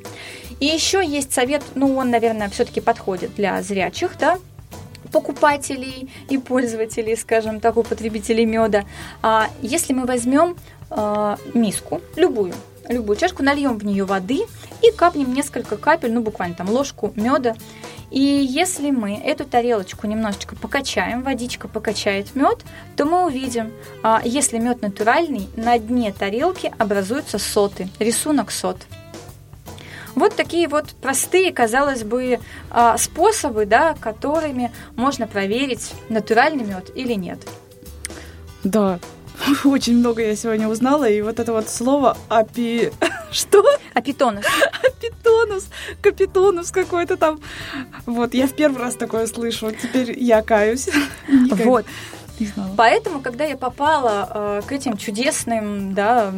[0.60, 4.38] И еще есть совет, ну, он, наверное, все-таки подходит для зрячих, да,
[5.12, 8.84] покупателей и пользователей, скажем так, потребителей меда.
[9.22, 10.56] А если мы возьмем
[10.90, 12.52] а, миску, любую,
[12.88, 14.40] любую чашку, нальем в нее воды
[14.82, 17.54] и капнем несколько капель, ну буквально там ложку меда.
[18.10, 22.64] И если мы эту тарелочку немножечко покачаем, водичка покачает мед,
[22.96, 28.78] то мы увидим, а, если мед натуральный, на дне тарелки образуются соты, рисунок сот.
[30.14, 32.40] Вот такие вот простые, казалось бы,
[32.70, 37.38] а, способы, да, которыми можно проверить, натуральный мед или нет.
[38.64, 38.98] Да,
[39.64, 42.90] очень много я сегодня узнала, и вот это вот слово апи...
[43.30, 43.64] Что?
[43.94, 44.44] Апитонус.
[44.82, 45.66] Апитонус,
[46.00, 47.40] капитонус какой-то там.
[48.06, 50.88] Вот, я в первый раз такое слышу, теперь я каюсь.
[51.50, 51.84] Вот.
[52.76, 56.32] Поэтому, когда я попала э, к этим чудесным, да,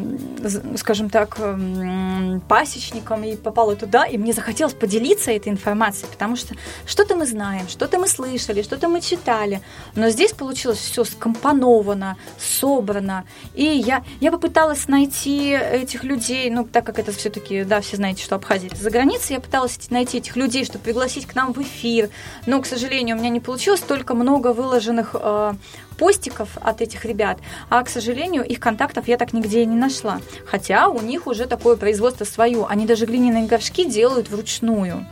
[0.76, 6.54] скажем так, м, пасечникам и попала туда, и мне захотелось поделиться этой информацией, потому что
[6.86, 9.60] что-то мы знаем, что-то мы слышали, что-то мы читали,
[9.94, 13.24] но здесь получилось все скомпоновано, собрано,
[13.54, 18.22] и я, я попыталась найти этих людей, ну, так как это все-таки, да, все знаете,
[18.22, 21.60] что Абхазия это за границей, я пыталась найти этих людей, чтобы пригласить к нам в
[21.62, 22.10] эфир,
[22.46, 25.54] но, к сожалению, у меня не получилось, только много выложенных э,
[26.00, 27.38] постиков от этих ребят,
[27.68, 30.22] а, к сожалению, их контактов я так нигде и не нашла.
[30.46, 32.66] Хотя у них уже такое производство свое.
[32.66, 35.06] Они даже глиняные горшки делают вручную.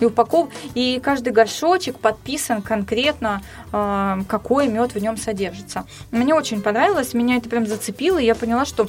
[0.00, 0.48] И упаков...
[0.74, 3.40] и каждый горшочек подписан конкретно,
[3.72, 5.84] э, какой мед в нем содержится.
[6.10, 8.88] Мне очень понравилось, меня это прям зацепило, и я поняла, что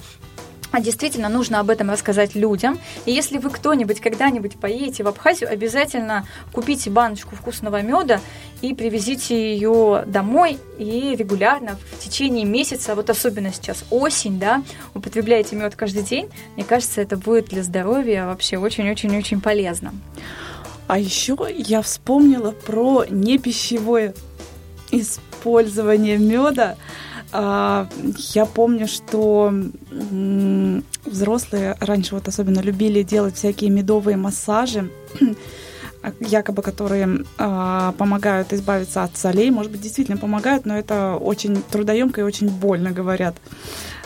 [0.71, 2.79] а действительно нужно об этом рассказать людям.
[3.05, 8.19] И если вы кто-нибудь когда-нибудь поедете в Абхазию, обязательно купите баночку вкусного меда
[8.61, 14.63] и привезите ее домой и регулярно в течение месяца, вот особенно сейчас осень, да,
[14.93, 16.29] употребляйте мед каждый день.
[16.55, 19.93] Мне кажется, это будет для здоровья вообще очень-очень-очень полезно.
[20.87, 24.13] А еще я вспомнила про непищевое
[24.91, 26.77] использование меда.
[27.31, 27.87] А,
[28.33, 29.53] Я помню, что
[31.05, 34.89] взрослые раньше вот особенно любили делать всякие медовые массажи,
[36.19, 39.51] якобы которые а, помогают избавиться от солей.
[39.51, 43.35] Может быть, действительно помогают, но это очень трудоемко и очень больно, говорят.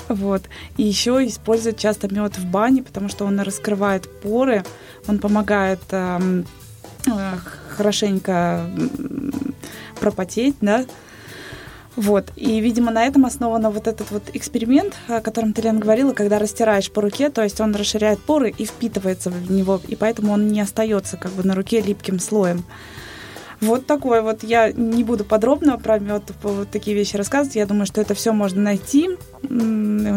[0.07, 0.43] Вот.
[0.78, 4.63] И еще используют часто мед в бане, потому что он раскрывает поры,
[5.07, 6.41] он помогает э,
[7.69, 8.69] хорошенько
[9.99, 10.86] пропотеть, да,
[11.95, 12.31] вот.
[12.35, 16.91] И, видимо, на этом основан вот этот вот эксперимент, о котором ты, говорила, когда растираешь
[16.91, 20.61] по руке, то есть он расширяет поры и впитывается в него, и поэтому он не
[20.61, 22.63] остается как бы на руке липким слоем.
[23.59, 24.43] Вот такой вот.
[24.43, 26.23] Я не буду подробно про мед
[26.71, 27.55] такие вещи рассказывать.
[27.55, 29.09] Я думаю, что это все можно найти.
[29.43, 29.53] У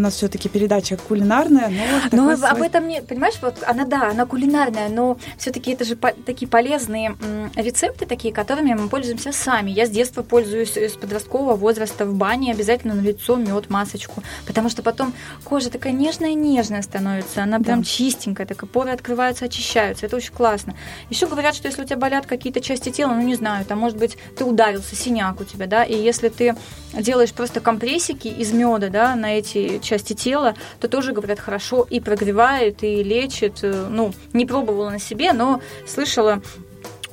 [0.01, 1.71] нас все-таки передача кулинарная,
[2.13, 5.85] но Но об свой- этом не, понимаешь, вот она да, она кулинарная, но все-таки это
[5.85, 7.17] же по- такие полезные
[7.57, 9.71] рецепты, такие, которыми мы пользуемся сами.
[9.71, 14.23] Я с детства пользуюсь э, с подросткового возраста в бане обязательно на лицо мед, масочку,
[14.47, 17.85] потому что потом кожа такая нежная-нежная становится, она прям Да.
[17.85, 20.75] чистенькая, так и поры открываются, очищаются, это очень классно.
[21.09, 23.97] Еще говорят, что если у тебя болят какие-то части тела, ну не знаю, там может
[23.99, 26.55] быть ты ударился, синяк у тебя, да, и если ты
[26.93, 32.01] делаешь просто компрессики из меда, да, на эти части тела, то тоже, говорят, хорошо и
[32.01, 33.63] прогревает, и лечит.
[33.63, 36.41] Э, Ну, не пробовала на себе, но слышала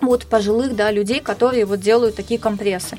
[0.02, 2.98] от пожилых, да, людей, которые вот делают такие компрессы.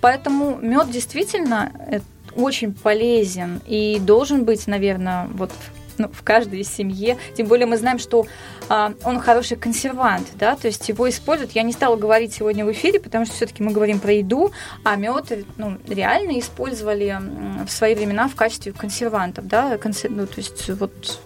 [0.00, 2.00] Поэтому мед действительно э,
[2.36, 5.50] очень полезен и должен быть, наверное, вот
[5.98, 7.18] ну, в каждой семье.
[7.36, 8.26] Тем более мы знаем, что
[8.68, 11.52] а, он хороший консервант, да, то есть его используют.
[11.52, 14.52] Я не стала говорить сегодня в эфире, потому что все-таки мы говорим про еду,
[14.84, 17.18] а мед ну, реально использовали
[17.66, 21.20] в свои времена в качестве консервантов, да, консер- ну, то есть вот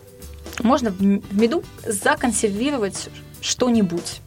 [0.62, 3.08] можно в меду законсервировать
[3.40, 4.20] что-нибудь.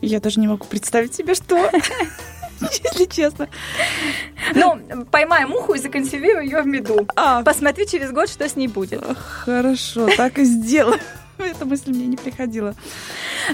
[0.00, 1.70] Я даже не могу представить себе, что,
[2.60, 3.48] если честно.
[4.54, 4.78] Ну,
[5.10, 7.06] поймай муху и законсервируй ее в меду.
[7.16, 9.02] А, Посмотри через год, что с ней будет.
[9.44, 11.00] хорошо, так и сделаю.
[11.38, 12.74] Эта мысль мне не приходила.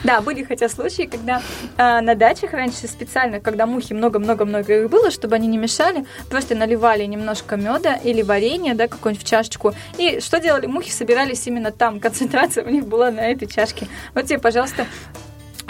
[0.05, 1.43] Да, были хотя случаи, когда
[1.77, 6.55] э, на дачах раньше специально, когда мухи много-много-много их было, чтобы они не мешали, просто
[6.55, 9.75] наливали немножко меда или варенья, да, какой-нибудь в чашечку.
[9.99, 10.67] И что делали?
[10.67, 12.01] Мухи собирались именно там.
[12.01, 13.89] Концентрация у них была на этой чашке.
[14.15, 14.87] Вот тебе, пожалуйста,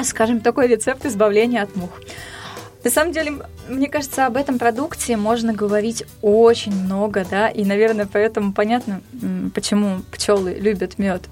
[0.03, 1.91] скажем, такой рецепт избавления от мух.
[2.83, 3.35] На самом деле,
[3.69, 9.03] мне кажется, об этом продукте можно говорить очень много, да, и, наверное, поэтому понятно,
[9.55, 11.23] почему пчелы любят мед.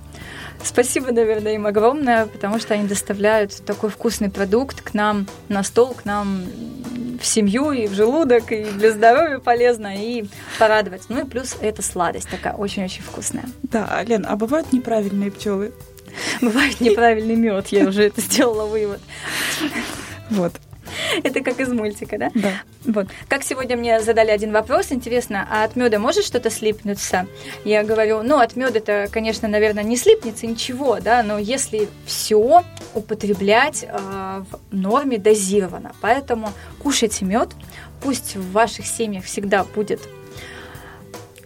[0.63, 5.95] Спасибо, наверное, им огромное, потому что они доставляют такой вкусный продукт к нам на стол,
[5.95, 6.43] к нам
[7.21, 10.27] в семью и в желудок, и для здоровья полезно, и
[10.59, 11.03] порадовать.
[11.09, 13.47] Ну и плюс это сладость такая очень-очень вкусная.
[13.63, 15.73] Да, Лен, а бывают неправильные пчелы?
[16.41, 19.01] Бывает неправильный мед, я уже это сделала вывод.
[20.31, 20.53] Вот,
[21.23, 22.31] Это как из мультика, да?
[22.35, 22.53] да.
[22.85, 23.09] Вот.
[23.29, 27.27] Как сегодня мне задали один вопрос, интересно, а от меда может что-то слипнуться?
[27.65, 32.65] Я говорю, ну, от меда это, конечно, наверное, не слипнется ничего, да, но если все
[32.95, 35.93] употреблять э, в норме дозированно.
[36.01, 37.51] Поэтому кушайте мед,
[38.01, 40.01] пусть в ваших семьях всегда будет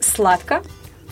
[0.01, 0.63] сладко,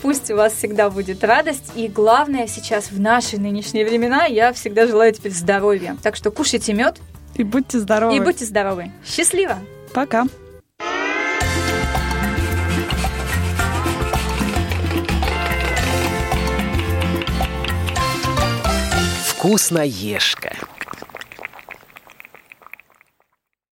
[0.01, 1.73] Пусть у вас всегда будет радость.
[1.75, 5.95] И главное сейчас в наши нынешние времена я всегда желаю теперь здоровья.
[6.01, 6.99] Так что кушайте мед
[7.35, 8.15] И будьте здоровы.
[8.15, 8.91] и будьте здоровы.
[9.05, 9.57] Счастливо!
[9.93, 10.25] Пока.
[19.25, 20.55] Вкусноежка.